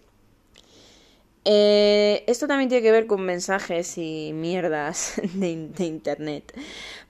Eh, 1.45 2.23
esto 2.29 2.47
también 2.47 2.69
tiene 2.69 2.83
que 2.83 2.93
ver 2.93 3.09
con 3.09 3.23
mensajes 3.23 3.99
y 3.99 4.33
mierdas 4.33 5.15
de, 5.35 5.85
internet. 5.85 6.53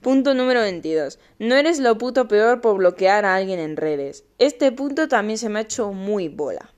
Punto 0.01 0.35
número 0.35 0.61
22. 0.61 1.19
No 1.39 1.55
eres 1.55 1.79
lo 1.79 1.99
puto 1.99 2.29
peor 2.29 2.61
por 2.61 2.77
bloquear 2.79 3.25
a 3.25 3.35
alguien 3.35 3.59
en 3.59 3.77
redes. 3.77 4.25
Este 4.39 4.73
punto 4.73 5.09
también 5.09 5.39
se 5.39 5.49
me 5.49 5.59
ha 5.59 5.63
hecho 5.63 5.93
muy 5.93 6.29
bola. 6.29 6.71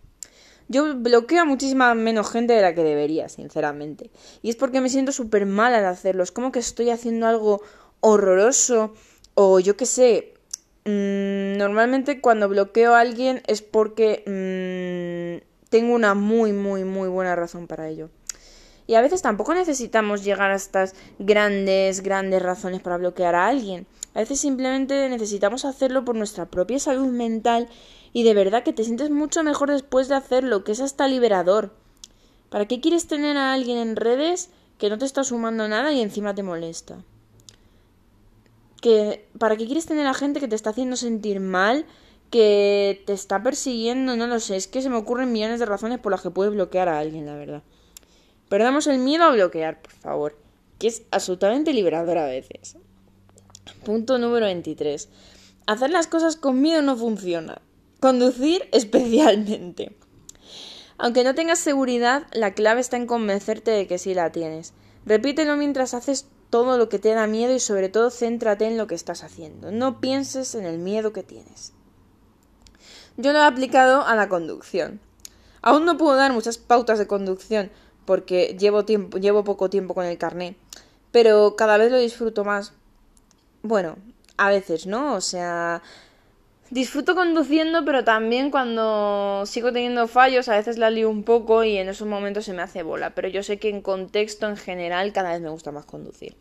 Yo 0.67 0.97
bloqueo 0.97 1.43
a 1.43 1.45
muchísima 1.45 1.95
menos 1.95 2.31
gente 2.31 2.55
de 2.55 2.63
la 2.63 2.75
que 2.75 2.83
debería, 2.83 3.29
sinceramente. 3.29 4.11
Y 4.43 4.51
es 4.51 4.57
porque 4.57 4.81
me 4.81 4.89
siento 4.89 5.13
súper 5.13 5.47
mal 5.47 5.75
al 5.75 5.85
hacerlo. 5.85 6.23
Es 6.23 6.33
como 6.33 6.51
que 6.53 6.59
estoy 6.59 6.91
haciendo 6.91 7.27
algo 7.27 7.63
horroroso 8.01 8.95
o 9.35 9.61
yo 9.61 9.77
qué 9.77 9.87
sé. 9.87 10.35
Mmm, 10.87 11.57
normalmente 11.57 12.21
cuando 12.21 12.49
bloqueo 12.49 12.95
a 12.95 13.01
alguien 13.01 13.43
es 13.47 13.63
porque... 13.63 14.25
Mmm, 14.27 15.54
tengo 15.75 15.93
una 15.93 16.15
muy, 16.15 16.53
muy, 16.53 16.85
muy 16.85 17.09
buena 17.09 17.35
razón 17.35 17.67
para 17.67 17.89
ello. 17.89 18.09
Y 18.87 18.95
a 18.95 19.01
veces 19.01 19.23
tampoco 19.23 19.55
necesitamos 19.55 20.23
llegar 20.23 20.53
a 20.53 20.55
estas 20.55 20.95
grandes, 21.19 22.01
grandes 22.01 22.41
razones 22.41 22.81
para 22.81 22.97
bloquear 22.97 23.35
a 23.35 23.49
alguien. 23.49 23.85
A 24.15 24.21
veces 24.21 24.39
simplemente 24.39 25.09
necesitamos 25.09 25.65
hacerlo 25.65 26.05
por 26.05 26.15
nuestra 26.15 26.47
propia 26.47 26.79
salud 26.79 27.09
mental 27.09 27.69
y 28.13 28.23
de 28.23 28.35
verdad 28.35 28.63
que 28.63 28.73
te 28.73 28.85
sientes 28.85 29.11
mucho 29.11 29.43
mejor 29.43 29.69
después 29.69 30.07
de 30.07 30.15
hacerlo, 30.15 30.63
que 30.63 30.71
es 30.71 30.81
hasta 30.81 31.09
liberador. 31.09 31.75
¿Para 32.51 32.69
qué 32.69 32.81
quieres 32.81 33.09
tener 33.09 33.37
a 33.37 33.53
alguien 33.53 33.79
en 33.79 33.97
redes 33.97 34.51
que 34.79 34.89
no 34.91 34.97
te 34.97 35.07
está 35.07 35.25
sumando 35.25 35.67
nada 35.67 35.93
y 35.93 36.03
encima 36.03 36.37
te 36.37 36.45
molesta? 36.45 37.03
Que, 38.81 39.27
¿Para 39.41 39.57
qué 39.57 39.67
quieres 39.67 39.87
tener 39.87 40.07
a 40.07 40.15
gente 40.15 40.39
que 40.39 40.47
te 40.47 40.55
está 40.55 40.71
haciendo 40.71 40.95
sentir 40.95 41.41
mal 41.41 41.85
que 42.31 43.03
te 43.07 43.13
está 43.13 43.43
persiguiendo, 43.43 44.17
no 44.17 44.27
lo 44.27 44.41
sé, 44.41 44.57
es 44.57 44.67
que 44.67 44.83
se 44.83 44.91
me 44.91 44.97
ocurren 44.97 45.33
millones 45.33 45.61
de 45.61 45.67
razones 45.67 45.99
por 45.99 46.13
las 46.13 46.23
que 46.23 46.31
puedes 46.31 46.53
bloquear 46.53 46.89
a 46.89 46.99
alguien, 46.99 47.27
la 47.27 47.35
verdad. 47.37 47.63
Perdamos 48.49 48.87
el 48.87 48.99
miedo 48.99 49.25
a 49.25 49.33
bloquear, 49.33 49.81
por 49.81 49.93
favor, 49.93 50.39
que 50.79 50.89
es 50.89 51.03
absolutamente 51.11 51.73
liberador 51.73 52.19
a 52.19 52.27
veces. 52.27 52.77
Punto 53.85 54.19
número 54.19 54.47
23. 54.47 55.09
Hacer 55.67 55.91
las 55.91 56.07
cosas 56.07 56.37
con 56.37 56.61
miedo 56.61 56.83
no 56.83 56.97
funciona. 56.97 57.61
Conducir 58.01 58.69
especialmente. 58.73 59.97
Aunque 60.97 61.25
no 61.25 61.35
tengas 61.35 61.59
seguridad, 61.59 62.27
la 62.33 62.55
clave 62.55 62.81
está 62.81 62.97
en 62.97 63.07
convencerte 63.07 63.71
de 63.71 63.87
que 63.87 63.99
sí 63.99 64.15
la 64.15 64.33
tienes. 64.33 64.73
Repítelo 65.07 65.57
mientras 65.57 65.93
haces 65.93 66.27
todo 66.51 66.79
lo 66.79 66.89
que 66.89 66.99
te 66.99 67.11
da 67.11 67.27
miedo 67.27 67.55
y 67.55 67.61
sobre 67.61 67.89
todo 67.89 68.11
céntrate 68.11 68.67
en 68.67 68.79
lo 68.79 68.87
que 68.87 68.95
estás 68.95 69.25
haciendo. 69.25 69.71
No 69.71 70.01
pienses 70.01 70.55
en 70.55 70.65
el 70.65 70.79
miedo 70.79 71.13
que 71.13 71.23
tienes. 71.23 71.74
Yo 73.17 73.33
lo 73.33 73.39
he 73.39 73.45
aplicado 73.45 74.05
a 74.05 74.17
la 74.17 74.29
conducción. 74.29 75.01
Aún 75.63 75.85
no 75.85 75.97
puedo 75.97 76.17
dar 76.17 76.33
muchas 76.33 76.59
pautas 76.59 76.99
de 76.99 77.07
conducción 77.07 77.71
porque 78.05 78.57
llevo, 78.59 78.85
tiempo, 78.85 79.19
llevo 79.19 79.45
poco 79.45 79.71
tiempo 79.71 79.95
con 79.95 80.05
el 80.05 80.19
carné, 80.19 80.57
pero 81.13 81.57
cada 81.57 81.79
vez 81.79 81.91
lo 81.91 81.99
disfruto 81.99 82.45
más. 82.45 82.73
Bueno, 83.63 83.97
a 84.37 84.51
veces, 84.51 84.87
¿no? 84.87 85.15
O 85.15 85.21
sea, 85.21 85.81
disfruto 86.71 87.15
conduciendo, 87.15 87.85
pero 87.85 88.05
también 88.05 88.51
cuando 88.51 89.45
sigo 89.47 89.73
teniendo 89.73 90.09
fallos, 90.09 90.49
a 90.49 90.57
veces 90.57 90.77
la 90.77 90.91
lío 90.91 91.09
un 91.09 91.23
poco 91.23 91.65
y 91.65 91.77
en 91.77 91.89
esos 91.89 92.09
momentos 92.09 92.45
se 92.45 92.53
me 92.53 92.63
hace 92.63 92.83
bola, 92.83 93.15
pero 93.15 93.29
yo 93.29 93.43
sé 93.43 93.59
que 93.59 93.69
en 93.69 93.81
contexto 93.81 94.49
en 94.49 94.57
general 94.57 95.13
cada 95.13 95.33
vez 95.33 95.41
me 95.41 95.51
gusta 95.51 95.73
más 95.73 95.85
conducir. 95.87 96.37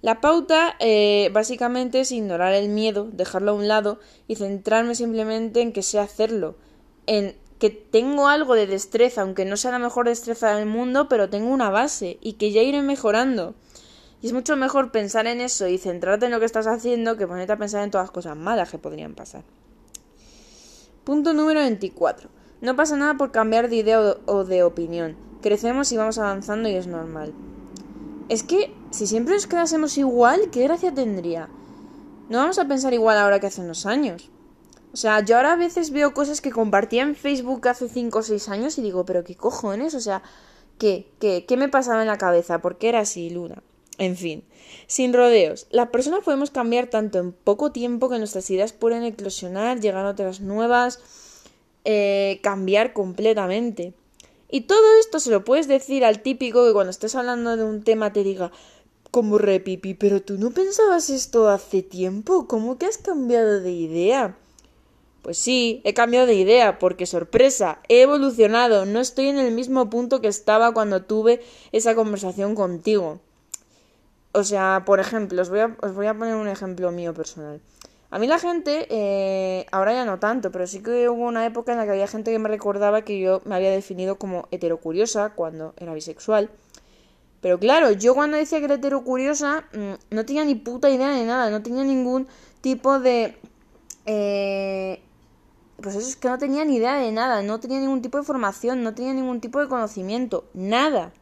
La 0.00 0.20
pauta 0.20 0.76
eh, 0.78 1.30
básicamente 1.32 2.00
es 2.00 2.12
ignorar 2.12 2.54
el 2.54 2.68
miedo, 2.68 3.08
dejarlo 3.12 3.50
a 3.50 3.54
un 3.54 3.66
lado 3.66 3.98
y 4.28 4.36
centrarme 4.36 4.94
simplemente 4.94 5.60
en 5.60 5.72
que 5.72 5.82
sé 5.82 5.98
hacerlo, 5.98 6.56
en 7.06 7.36
que 7.58 7.70
tengo 7.70 8.28
algo 8.28 8.54
de 8.54 8.68
destreza, 8.68 9.22
aunque 9.22 9.44
no 9.44 9.56
sea 9.56 9.72
la 9.72 9.80
mejor 9.80 10.06
destreza 10.06 10.54
del 10.54 10.66
mundo, 10.66 11.08
pero 11.08 11.28
tengo 11.28 11.48
una 11.48 11.70
base 11.70 12.18
y 12.20 12.34
que 12.34 12.52
ya 12.52 12.62
iré 12.62 12.82
mejorando. 12.82 13.54
Y 14.22 14.28
es 14.28 14.32
mucho 14.32 14.56
mejor 14.56 14.92
pensar 14.92 15.26
en 15.26 15.40
eso 15.40 15.66
y 15.66 15.78
centrarte 15.78 16.26
en 16.26 16.32
lo 16.32 16.38
que 16.38 16.46
estás 16.46 16.68
haciendo 16.68 17.16
que 17.16 17.26
ponerte 17.26 17.52
a 17.52 17.58
pensar 17.58 17.82
en 17.82 17.90
todas 17.90 18.06
las 18.06 18.12
cosas 18.12 18.36
malas 18.36 18.70
que 18.70 18.78
podrían 18.78 19.14
pasar. 19.14 19.42
Punto 21.02 21.32
número 21.32 21.60
24. 21.60 22.28
No 22.60 22.76
pasa 22.76 22.96
nada 22.96 23.14
por 23.14 23.32
cambiar 23.32 23.68
de 23.68 23.76
idea 23.76 24.00
o 24.26 24.44
de 24.44 24.62
opinión. 24.62 25.16
Crecemos 25.42 25.90
y 25.90 25.96
vamos 25.96 26.18
avanzando 26.18 26.68
y 26.68 26.74
es 26.74 26.86
normal. 26.86 27.32
Es 28.28 28.42
que 28.42 28.72
si 28.90 29.06
siempre 29.06 29.34
nos 29.34 29.46
quedásemos 29.46 29.98
igual, 29.98 30.50
¿qué 30.50 30.64
gracia 30.64 30.94
tendría? 30.94 31.48
No 32.28 32.38
vamos 32.38 32.58
a 32.58 32.66
pensar 32.66 32.92
igual 32.94 33.18
ahora 33.18 33.40
que 33.40 33.46
hace 33.46 33.60
unos 33.60 33.86
años. 33.86 34.30
O 34.92 34.96
sea, 34.96 35.24
yo 35.24 35.36
ahora 35.36 35.52
a 35.52 35.56
veces 35.56 35.90
veo 35.90 36.14
cosas 36.14 36.40
que 36.40 36.50
compartía 36.50 37.02
en 37.02 37.14
Facebook 37.14 37.68
hace 37.68 37.88
5 37.88 38.18
o 38.18 38.22
6 38.22 38.48
años 38.48 38.78
y 38.78 38.82
digo, 38.82 39.04
pero 39.04 39.24
qué 39.24 39.34
cojones, 39.34 39.94
o 39.94 40.00
sea, 40.00 40.22
¿qué? 40.78 41.06
¿Qué? 41.20 41.44
¿Qué 41.46 41.56
me 41.56 41.68
pasaba 41.68 42.00
en 42.02 42.08
la 42.08 42.18
cabeza? 42.18 42.60
¿Por 42.60 42.78
qué 42.78 42.88
era 42.88 43.00
así, 43.00 43.30
Luna? 43.30 43.62
En 43.98 44.16
fin, 44.16 44.44
sin 44.86 45.12
rodeos, 45.12 45.66
las 45.70 45.88
personas 45.88 46.20
podemos 46.24 46.50
cambiar 46.50 46.86
tanto 46.86 47.18
en 47.18 47.32
poco 47.32 47.72
tiempo 47.72 48.08
que 48.08 48.18
nuestras 48.18 48.48
ideas 48.48 48.72
pueden 48.72 49.02
eclosionar, 49.02 49.80
llegar 49.80 50.06
a 50.06 50.10
otras 50.10 50.40
nuevas, 50.40 51.00
eh, 51.84 52.38
cambiar 52.42 52.92
completamente. 52.92 53.94
Y 54.50 54.62
todo 54.62 54.98
esto 55.00 55.20
se 55.20 55.30
lo 55.30 55.44
puedes 55.44 55.68
decir 55.68 56.04
al 56.04 56.22
típico 56.22 56.64
que 56.64 56.72
cuando 56.72 56.90
estés 56.90 57.14
hablando 57.16 57.56
de 57.56 57.64
un 57.64 57.82
tema 57.82 58.12
te 58.12 58.22
diga, 58.22 58.52
como 59.10 59.38
repipi, 59.38 59.94
pero 59.94 60.22
tú 60.22 60.38
no 60.38 60.50
pensabas 60.50 61.10
esto 61.10 61.48
hace 61.48 61.82
tiempo, 61.82 62.46
¿cómo 62.46 62.78
que 62.78 62.86
has 62.86 62.98
cambiado 62.98 63.60
de 63.60 63.72
idea? 63.72 64.36
Pues 65.22 65.38
sí, 65.38 65.80
he 65.84 65.94
cambiado 65.94 66.26
de 66.26 66.34
idea, 66.34 66.78
porque 66.78 67.06
sorpresa, 67.06 67.80
he 67.88 68.02
evolucionado, 68.02 68.86
no 68.86 69.00
estoy 69.00 69.28
en 69.28 69.38
el 69.38 69.52
mismo 69.52 69.90
punto 69.90 70.20
que 70.20 70.28
estaba 70.28 70.72
cuando 70.72 71.02
tuve 71.02 71.42
esa 71.72 71.94
conversación 71.94 72.54
contigo. 72.54 73.20
O 74.32 74.44
sea, 74.44 74.84
por 74.86 75.00
ejemplo, 75.00 75.42
os 75.42 75.50
voy 75.50 75.60
a, 75.60 75.76
os 75.82 75.94
voy 75.94 76.06
a 76.06 76.14
poner 76.14 76.34
un 76.34 76.48
ejemplo 76.48 76.92
mío 76.92 77.12
personal. 77.14 77.60
A 78.10 78.18
mí 78.18 78.26
la 78.26 78.38
gente, 78.38 78.86
eh, 78.88 79.66
ahora 79.70 79.92
ya 79.92 80.04
no 80.06 80.18
tanto, 80.18 80.50
pero 80.50 80.66
sí 80.66 80.82
que 80.82 81.08
hubo 81.10 81.26
una 81.26 81.44
época 81.44 81.72
en 81.72 81.78
la 81.78 81.84
que 81.84 81.90
había 81.90 82.06
gente 82.06 82.30
que 82.30 82.38
me 82.38 82.48
recordaba 82.48 83.02
que 83.02 83.18
yo 83.18 83.42
me 83.44 83.54
había 83.54 83.70
definido 83.70 84.16
como 84.16 84.48
heterocuriosa 84.50 85.30
cuando 85.34 85.74
era 85.76 85.92
bisexual. 85.92 86.48
Pero 87.40 87.58
claro, 87.58 87.92
yo 87.92 88.14
cuando 88.14 88.36
decía 88.36 88.58
que 88.58 88.64
era 88.64 88.74
heterocuriosa 88.74 89.64
mm, 89.72 90.14
no 90.14 90.26
tenía 90.26 90.44
ni 90.44 90.54
puta 90.54 90.90
idea 90.90 91.10
de 91.10 91.24
nada, 91.24 91.50
no 91.50 91.62
tenía 91.62 91.84
ningún 91.84 92.26
tipo 92.60 92.98
de... 92.98 93.36
Eh, 94.06 95.02
pues 95.80 95.94
eso 95.94 96.08
es 96.08 96.16
que 96.16 96.28
no 96.28 96.38
tenía 96.38 96.64
ni 96.64 96.76
idea 96.76 96.96
de 96.96 97.12
nada, 97.12 97.42
no 97.42 97.60
tenía 97.60 97.78
ningún 97.78 98.02
tipo 98.02 98.18
de 98.18 98.24
formación, 98.24 98.82
no 98.82 98.94
tenía 98.94 99.12
ningún 99.12 99.40
tipo 99.40 99.60
de 99.60 99.68
conocimiento, 99.68 100.44
nada. 100.52 101.12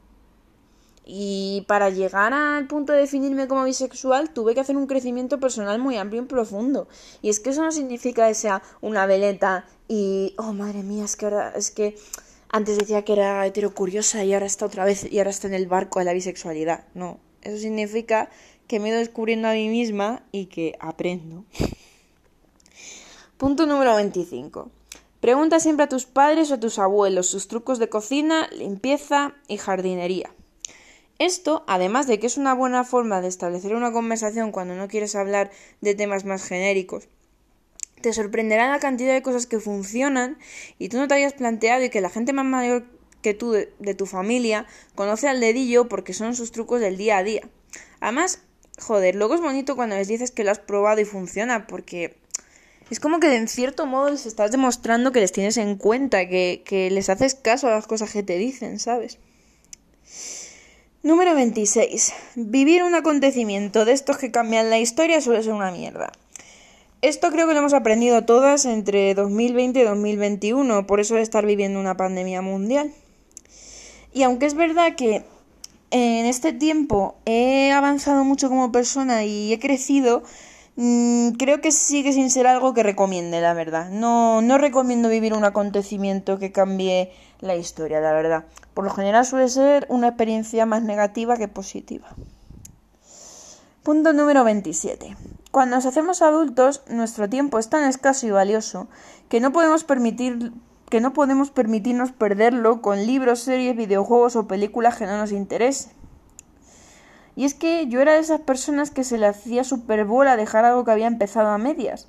Y 1.04 1.64
para 1.68 1.90
llegar 1.90 2.32
al 2.32 2.66
punto 2.66 2.92
de 2.92 3.00
definirme 3.00 3.46
como 3.46 3.64
bisexual 3.64 4.30
tuve 4.30 4.54
que 4.54 4.60
hacer 4.60 4.76
un 4.76 4.86
crecimiento 4.86 5.38
personal 5.38 5.78
muy 5.78 5.96
amplio 5.98 6.22
y 6.22 6.24
profundo. 6.24 6.88
Y 7.20 7.28
es 7.28 7.38
que 7.38 7.50
eso 7.50 7.62
no 7.62 7.70
significa 7.70 8.26
que 8.26 8.34
sea 8.34 8.62
una 8.80 9.04
veleta 9.06 9.66
y, 9.88 10.34
oh 10.38 10.52
madre 10.52 10.82
mía, 10.82 11.04
es 11.04 11.16
que 11.16 11.26
ahora, 11.26 11.52
es 11.54 11.70
que 11.70 11.96
antes 12.48 12.78
decía 12.78 13.04
que 13.04 13.12
era 13.12 13.44
heterocuriosa 13.46 14.24
y 14.24 14.34
ahora 14.34 14.46
está 14.46 14.66
otra 14.66 14.84
vez 14.84 15.10
y 15.10 15.18
ahora 15.18 15.30
está 15.30 15.48
en 15.48 15.54
el 15.54 15.66
barco 15.66 15.98
de 15.98 16.04
la 16.04 16.12
bisexualidad. 16.12 16.84
No, 16.94 17.18
eso 17.42 17.58
significa 17.58 18.30
que 18.66 18.80
me 18.80 18.86
he 18.86 18.90
ido 18.90 18.98
descubriendo 18.98 19.48
a 19.48 19.52
mí 19.52 19.68
misma 19.68 20.22
y 20.32 20.46
que 20.46 20.76
aprendo. 20.80 21.44
Punto 23.36 23.66
número 23.66 23.96
25. 23.96 24.70
Pregunta 25.20 25.60
siempre 25.60 25.84
a 25.84 25.88
tus 25.88 26.06
padres 26.06 26.50
o 26.50 26.54
a 26.54 26.60
tus 26.60 26.78
abuelos 26.78 27.26
sus 27.26 27.48
trucos 27.48 27.78
de 27.78 27.88
cocina, 27.88 28.48
limpieza 28.52 29.34
y 29.48 29.56
jardinería. 29.56 30.30
Esto, 31.18 31.64
además 31.66 32.06
de 32.06 32.18
que 32.18 32.26
es 32.26 32.36
una 32.36 32.54
buena 32.54 32.84
forma 32.84 33.22
de 33.22 33.28
establecer 33.28 33.74
una 33.74 33.92
conversación 33.92 34.52
cuando 34.52 34.74
no 34.74 34.88
quieres 34.88 35.14
hablar 35.14 35.50
de 35.80 35.94
temas 35.94 36.26
más 36.26 36.44
genéricos, 36.44 37.08
te 38.00 38.12
sorprenderá 38.12 38.68
la 38.70 38.78
cantidad 38.78 39.12
de 39.12 39.22
cosas 39.22 39.46
que 39.46 39.60
funcionan 39.60 40.38
y 40.78 40.88
tú 40.88 40.98
no 40.98 41.08
te 41.08 41.14
hayas 41.14 41.32
planteado 41.32 41.84
y 41.84 41.90
que 41.90 42.00
la 42.00 42.10
gente 42.10 42.32
más 42.32 42.44
mayor 42.44 42.84
que 43.22 43.34
tú 43.34 43.52
de, 43.52 43.94
tu 43.94 44.06
familia 44.06 44.66
conoce 44.94 45.28
al 45.28 45.40
dedillo 45.40 45.88
porque 45.88 46.12
son 46.12 46.36
sus 46.36 46.52
trucos 46.52 46.80
del 46.80 46.96
día 46.96 47.18
a 47.18 47.24
día. 47.24 47.48
Además, 48.00 48.40
joder, 48.78 49.16
luego 49.16 49.34
es 49.34 49.40
bonito 49.40 49.74
cuando 49.76 49.96
les 49.96 50.08
dices 50.08 50.30
que 50.30 50.44
lo 50.44 50.50
has 50.50 50.58
probado 50.58 51.00
y 51.00 51.04
funciona 51.04 51.66
porque 51.66 52.16
es 52.90 53.00
como 53.00 53.18
que 53.18 53.34
en 53.34 53.48
cierto 53.48 53.86
modo 53.86 54.10
les 54.10 54.26
estás 54.26 54.52
demostrando 54.52 55.10
que 55.10 55.20
les 55.20 55.32
tienes 55.32 55.56
en 55.56 55.76
cuenta, 55.76 56.28
que, 56.28 56.62
que 56.64 56.90
les 56.90 57.08
haces 57.08 57.34
caso 57.34 57.66
a 57.66 57.72
las 57.72 57.86
cosas 57.86 58.12
que 58.12 58.22
te 58.22 58.38
dicen, 58.38 58.78
¿sabes? 58.78 59.18
Número 61.02 61.34
26. 61.34 62.12
Vivir 62.36 62.82
un 62.82 62.94
acontecimiento 62.94 63.84
de 63.84 63.92
estos 63.92 64.18
que 64.18 64.30
cambian 64.30 64.70
la 64.70 64.78
historia 64.78 65.20
suele 65.20 65.42
ser 65.42 65.52
una 65.52 65.70
mierda. 65.70 66.12
Esto 67.02 67.30
creo 67.30 67.46
que 67.46 67.52
lo 67.52 67.60
hemos 67.60 67.74
aprendido 67.74 68.24
todas 68.24 68.64
entre 68.64 69.14
2020 69.14 69.80
y 69.80 69.82
2021, 69.84 70.86
por 70.86 70.98
eso 70.98 71.14
de 71.14 71.20
estar 71.20 71.44
viviendo 71.44 71.78
una 71.78 71.96
pandemia 71.96 72.40
mundial. 72.40 72.90
Y 74.14 74.22
aunque 74.22 74.46
es 74.46 74.54
verdad 74.54 74.94
que 74.96 75.22
en 75.90 76.24
este 76.24 76.54
tiempo 76.54 77.16
he 77.26 77.70
avanzado 77.70 78.24
mucho 78.24 78.48
como 78.48 78.72
persona 78.72 79.24
y 79.24 79.52
he 79.52 79.58
crecido, 79.58 80.22
mmm, 80.76 81.32
creo 81.32 81.60
que 81.60 81.70
sigue 81.70 82.14
sin 82.14 82.30
ser 82.30 82.46
algo 82.46 82.72
que 82.72 82.82
recomiende, 82.82 83.42
la 83.42 83.52
verdad. 83.52 83.90
No, 83.90 84.40
no 84.40 84.56
recomiendo 84.56 85.10
vivir 85.10 85.34
un 85.34 85.44
acontecimiento 85.44 86.38
que 86.38 86.50
cambie 86.50 87.12
la 87.40 87.56
historia, 87.56 88.00
la 88.00 88.12
verdad. 88.12 88.46
Por 88.72 88.84
lo 88.84 88.90
general 88.90 89.26
suele 89.26 89.50
ser 89.50 89.86
una 89.90 90.08
experiencia 90.08 90.64
más 90.64 90.82
negativa 90.82 91.36
que 91.36 91.48
positiva. 91.48 92.08
Punto 93.86 94.12
número 94.12 94.42
27. 94.42 95.16
Cuando 95.52 95.76
nos 95.76 95.86
hacemos 95.86 96.20
adultos, 96.20 96.82
nuestro 96.88 97.28
tiempo 97.28 97.60
es 97.60 97.70
tan 97.70 97.84
escaso 97.84 98.26
y 98.26 98.32
valioso 98.32 98.88
que 99.28 99.38
no 99.38 99.52
podemos 99.52 99.84
permitir 99.84 100.50
que 100.90 101.00
no 101.00 101.12
podemos 101.12 101.52
permitirnos 101.52 102.10
perderlo 102.10 102.82
con 102.82 103.06
libros, 103.06 103.38
series, 103.38 103.76
videojuegos 103.76 104.34
o 104.34 104.48
películas 104.48 104.96
que 104.96 105.06
no 105.06 105.16
nos 105.16 105.30
interesen. 105.30 105.92
Y 107.36 107.44
es 107.44 107.54
que 107.54 107.86
yo 107.86 108.00
era 108.00 108.14
de 108.14 108.18
esas 108.18 108.40
personas 108.40 108.90
que 108.90 109.04
se 109.04 109.18
le 109.18 109.26
hacía 109.28 109.62
super 109.62 110.04
bola 110.04 110.36
dejar 110.36 110.64
algo 110.64 110.84
que 110.84 110.90
había 110.90 111.06
empezado 111.06 111.50
a 111.50 111.58
medias. 111.58 112.08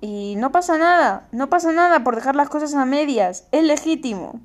Y 0.00 0.34
no 0.38 0.50
pasa 0.50 0.76
nada, 0.76 1.28
no 1.30 1.48
pasa 1.48 1.70
nada 1.70 2.02
por 2.02 2.16
dejar 2.16 2.34
las 2.34 2.48
cosas 2.48 2.74
a 2.74 2.84
medias, 2.84 3.46
es 3.52 3.62
legítimo. 3.62 4.40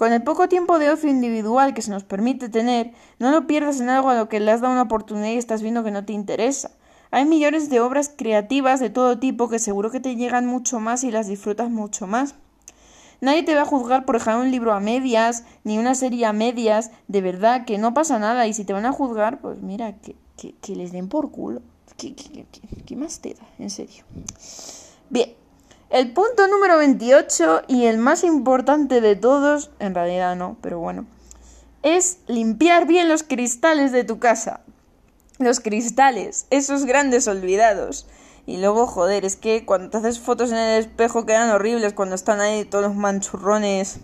Con 0.00 0.14
el 0.14 0.22
poco 0.22 0.48
tiempo 0.48 0.78
de 0.78 0.88
ocio 0.88 1.10
individual 1.10 1.74
que 1.74 1.82
se 1.82 1.90
nos 1.90 2.04
permite 2.04 2.48
tener, 2.48 2.94
no 3.18 3.30
lo 3.30 3.46
pierdas 3.46 3.82
en 3.82 3.90
algo 3.90 4.08
a 4.08 4.14
lo 4.14 4.30
que 4.30 4.40
le 4.40 4.50
has 4.50 4.62
dado 4.62 4.72
una 4.72 4.84
oportunidad 4.84 5.28
y 5.28 5.36
estás 5.36 5.60
viendo 5.60 5.84
que 5.84 5.90
no 5.90 6.06
te 6.06 6.14
interesa. 6.14 6.70
Hay 7.10 7.26
millones 7.26 7.68
de 7.68 7.80
obras 7.80 8.10
creativas 8.16 8.80
de 8.80 8.88
todo 8.88 9.18
tipo 9.18 9.50
que 9.50 9.58
seguro 9.58 9.90
que 9.90 10.00
te 10.00 10.16
llegan 10.16 10.46
mucho 10.46 10.80
más 10.80 11.04
y 11.04 11.10
las 11.10 11.26
disfrutas 11.26 11.68
mucho 11.68 12.06
más. 12.06 12.34
Nadie 13.20 13.42
te 13.42 13.54
va 13.54 13.60
a 13.60 13.66
juzgar 13.66 14.06
por 14.06 14.14
dejar 14.14 14.38
un 14.38 14.50
libro 14.50 14.72
a 14.72 14.80
medias, 14.80 15.44
ni 15.64 15.76
una 15.76 15.94
serie 15.94 16.24
a 16.24 16.32
medias, 16.32 16.92
de 17.06 17.20
verdad 17.20 17.66
que 17.66 17.76
no 17.76 17.92
pasa 17.92 18.18
nada. 18.18 18.46
Y 18.46 18.54
si 18.54 18.64
te 18.64 18.72
van 18.72 18.86
a 18.86 18.92
juzgar, 18.92 19.42
pues 19.42 19.60
mira, 19.60 19.98
que, 19.98 20.16
que, 20.62 20.76
les 20.76 20.92
den 20.92 21.10
por 21.10 21.30
culo. 21.30 21.60
¿Qué, 21.98 22.14
qué, 22.14 22.46
qué 22.86 22.96
más 22.96 23.20
te 23.20 23.34
da? 23.34 23.42
En 23.58 23.68
serio. 23.68 24.04
Bien, 25.10 25.34
el 25.90 26.12
punto 26.12 26.46
número 26.46 26.78
28 26.78 27.62
y 27.66 27.86
el 27.86 27.98
más 27.98 28.22
importante 28.22 29.00
de 29.00 29.16
todos, 29.16 29.70
en 29.80 29.94
realidad 29.94 30.36
no, 30.36 30.56
pero 30.62 30.78
bueno, 30.78 31.06
es 31.82 32.18
limpiar 32.28 32.86
bien 32.86 33.08
los 33.08 33.24
cristales 33.24 33.90
de 33.90 34.04
tu 34.04 34.20
casa. 34.20 34.60
Los 35.38 35.58
cristales, 35.58 36.46
esos 36.50 36.84
grandes 36.84 37.26
olvidados. 37.26 38.06
Y 38.46 38.58
luego, 38.58 38.86
joder, 38.86 39.24
es 39.24 39.36
que 39.36 39.64
cuando 39.64 39.90
te 39.90 39.98
haces 39.98 40.20
fotos 40.20 40.50
en 40.52 40.58
el 40.58 40.80
espejo 40.80 41.26
quedan 41.26 41.50
horribles 41.50 41.92
cuando 41.92 42.14
están 42.14 42.40
ahí 42.40 42.64
todos 42.64 42.84
los 42.84 42.94
manchurrones 42.94 43.98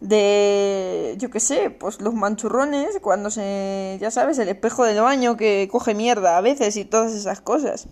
de 0.00 1.14
yo 1.18 1.30
qué 1.30 1.40
sé, 1.40 1.70
pues 1.70 2.00
los 2.00 2.14
manchurrones 2.14 2.98
cuando 3.00 3.30
se 3.30 3.96
ya 4.00 4.10
sabes, 4.10 4.38
el 4.38 4.48
espejo 4.48 4.84
del 4.84 5.00
baño 5.00 5.36
que 5.36 5.68
coge 5.70 5.94
mierda 5.94 6.36
a 6.36 6.40
veces 6.40 6.76
y 6.76 6.84
todas 6.84 7.12
esas 7.12 7.40
cosas. 7.40 7.86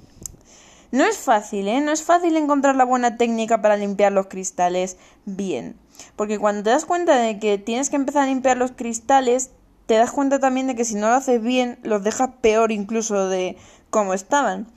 No 0.94 1.02
es 1.04 1.18
fácil, 1.18 1.66
¿eh? 1.66 1.80
No 1.80 1.90
es 1.90 2.04
fácil 2.04 2.36
encontrar 2.36 2.76
la 2.76 2.84
buena 2.84 3.16
técnica 3.16 3.60
para 3.60 3.76
limpiar 3.76 4.12
los 4.12 4.28
cristales 4.28 4.96
bien. 5.24 5.74
Porque 6.14 6.38
cuando 6.38 6.62
te 6.62 6.70
das 6.70 6.84
cuenta 6.84 7.16
de 7.16 7.40
que 7.40 7.58
tienes 7.58 7.90
que 7.90 7.96
empezar 7.96 8.22
a 8.22 8.26
limpiar 8.26 8.56
los 8.56 8.70
cristales, 8.70 9.50
te 9.86 9.94
das 9.94 10.12
cuenta 10.12 10.38
también 10.38 10.68
de 10.68 10.76
que 10.76 10.84
si 10.84 10.94
no 10.94 11.08
lo 11.08 11.14
haces 11.14 11.42
bien, 11.42 11.80
los 11.82 12.04
dejas 12.04 12.30
peor 12.40 12.70
incluso 12.70 13.28
de 13.28 13.56
cómo 13.90 14.14
estaban. 14.14 14.68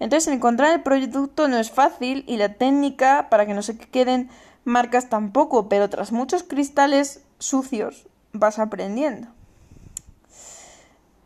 Entonces, 0.00 0.34
encontrar 0.34 0.74
el 0.74 0.82
producto 0.82 1.46
no 1.46 1.56
es 1.56 1.70
fácil 1.70 2.24
y 2.26 2.36
la 2.36 2.54
técnica 2.54 3.28
para 3.30 3.46
que 3.46 3.54
no 3.54 3.62
se 3.62 3.78
queden 3.78 4.28
marcas 4.64 5.08
tampoco, 5.08 5.68
pero 5.68 5.88
tras 5.88 6.10
muchos 6.10 6.42
cristales 6.42 7.22
sucios 7.38 8.08
vas 8.32 8.58
aprendiendo. 8.58 9.28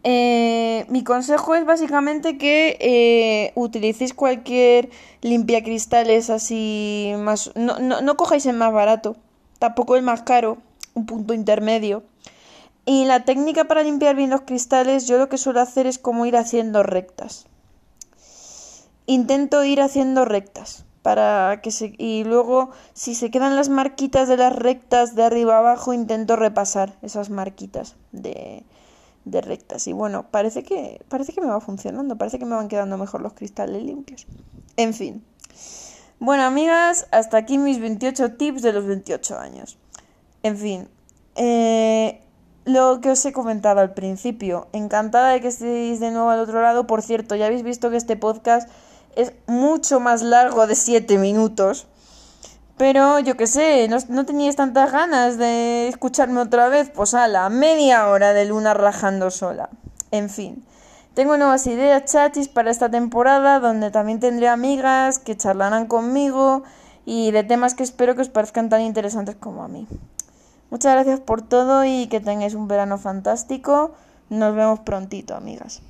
Eh, 0.07 0.85
mi 0.91 1.03
consejo 1.03 1.55
es 1.55 1.65
básicamente 1.65 2.37
que 2.37 2.77
eh, 2.79 3.53
utilicéis 3.55 4.13
cualquier 4.13 4.91
limpiacristales 5.23 6.29
así 6.29 7.15
más... 7.17 7.51
No, 7.55 7.79
no, 7.79 8.03
no 8.03 8.17
cojáis 8.17 8.45
el 8.45 8.57
más 8.57 8.73
barato, 8.73 9.17
tampoco 9.59 9.97
el 9.97 10.03
más 10.03 10.23
caro, 10.23 10.59
un 10.93 11.07
punto 11.07 11.33
intermedio. 11.33 12.03
Y 12.85 13.07
la 13.07 13.25
técnica 13.25 13.65
para 13.65 13.83
limpiar 13.83 14.15
bien 14.15 14.29
los 14.29 14.43
cristales 14.43 15.07
yo 15.09 15.17
lo 15.17 15.31
que 15.31 15.39
suelo 15.39 15.63
hacer 15.63 15.87
es 15.87 15.99
como 15.99 16.27
ir 16.27 16.37
haciendo 16.37 16.83
rectas. 16.83 17.47
Intento 19.07 19.65
ir 19.65 19.81
haciendo 19.81 20.27
rectas 20.27 20.85
para 21.01 21.61
que 21.63 21.71
se 21.71 21.95
y 21.99 22.25
luego 22.25 22.71
si 22.93 23.15
se 23.15 23.31
quedan 23.31 23.57
las 23.57 23.71
marquitas 23.71 24.29
de 24.29 24.37
las 24.37 24.55
rectas 24.55 25.15
de 25.15 25.23
arriba 25.23 25.59
abajo 25.59 25.93
intento 25.93 26.37
repasar 26.37 26.95
esas 27.03 27.29
marquitas 27.29 27.97
de 28.13 28.65
de 29.25 29.41
rectas. 29.41 29.87
Y 29.87 29.93
bueno, 29.93 30.27
parece 30.31 30.63
que, 30.63 31.05
parece 31.09 31.33
que 31.33 31.41
me 31.41 31.47
va 31.47 31.61
funcionando, 31.61 32.17
parece 32.17 32.39
que 32.39 32.45
me 32.45 32.55
van 32.55 32.69
quedando 32.69 32.99
mejor 32.99 33.21
los 33.21 33.33
cristales 33.33 33.83
limpios. 33.83 34.27
En 34.77 34.95
fin. 34.95 35.25
Bueno, 36.21 36.45
amigas, 36.45 37.07
hasta 37.11 37.37
aquí 37.37 37.59
mis 37.59 37.81
28 37.81 38.35
tips 38.35 38.63
de 38.63 38.73
los 38.73 38.87
28 38.87 39.39
años. 39.39 39.79
En 40.43 40.57
fin, 40.57 40.89
eh, 41.37 42.21
lo 42.65 43.01
que 43.01 43.11
os 43.11 43.25
he 43.25 43.33
comentado 43.33 43.81
al 43.81 43.95
principio, 43.95 44.69
encantada 44.73 45.31
de 45.31 45.41
que 45.41 45.49
estéis 45.49 46.01
de 46.01 46.11
nuevo 46.11 46.31
al 46.31 46.41
otro 46.41 46.63
lado. 46.63 46.87
Por 46.87 47.03
cierto, 47.03 47.35
ya 47.35 47.47
habéis 47.47 47.63
visto 47.63 47.91
que 47.91 47.97
este 47.97 48.17
podcast 48.17 48.69
es 49.17 49.33
mucho 49.47 50.01
más 50.01 50.23
largo 50.23 50.67
de 50.67 50.75
7 50.75 51.19
minutos. 51.19 51.87
Pero 52.77 53.21
yo 53.21 53.37
qué 53.37 53.47
sé, 53.47 53.87
no, 53.89 53.99
no 54.09 54.27
teníais 54.27 54.57
tantas 54.57 54.91
ganas 54.91 55.39
de 55.39 55.87
escucharme 55.89 56.41
otra 56.41 56.69
vez, 56.69 56.91
pues 56.91 57.15
a 57.15 57.29
la 57.29 57.49
media 57.49 58.09
hora 58.09 58.33
de 58.33 58.47
Luna 58.47 58.75
rajando 58.75 59.31
sola. 59.31 59.69
En 60.11 60.29
fin, 60.29 60.65
tengo 61.15 61.37
nuevas 61.37 61.67
ideas 61.69 62.05
chatis 62.07 62.49
para 62.49 62.73
esta 62.73 62.91
temporada, 62.91 63.61
donde 63.61 63.93
también 63.93 64.19
tendré 64.19 64.49
amigas 64.49 65.21
que 65.21 65.37
charlarán 65.37 65.87
conmigo 65.87 66.65
y 67.07 67.31
de 67.31 67.45
temas 67.45 67.75
que 67.75 67.85
espero 67.85 68.17
que 68.17 68.23
os 68.23 68.29
parezcan 68.29 68.69
tan 68.69 68.81
interesantes 68.81 69.37
como 69.37 69.63
a 69.63 69.69
mí. 69.69 69.87
Muchas 70.71 70.95
gracias 70.95 71.21
por 71.21 71.43
todo 71.43 71.85
y 71.85 72.09
que 72.09 72.19
tengáis 72.19 72.55
un 72.55 72.67
verano 72.67 72.99
fantástico. 72.99 73.93
Nos 74.29 74.57
vemos 74.57 74.81
prontito, 74.81 75.37
amigas. 75.37 75.83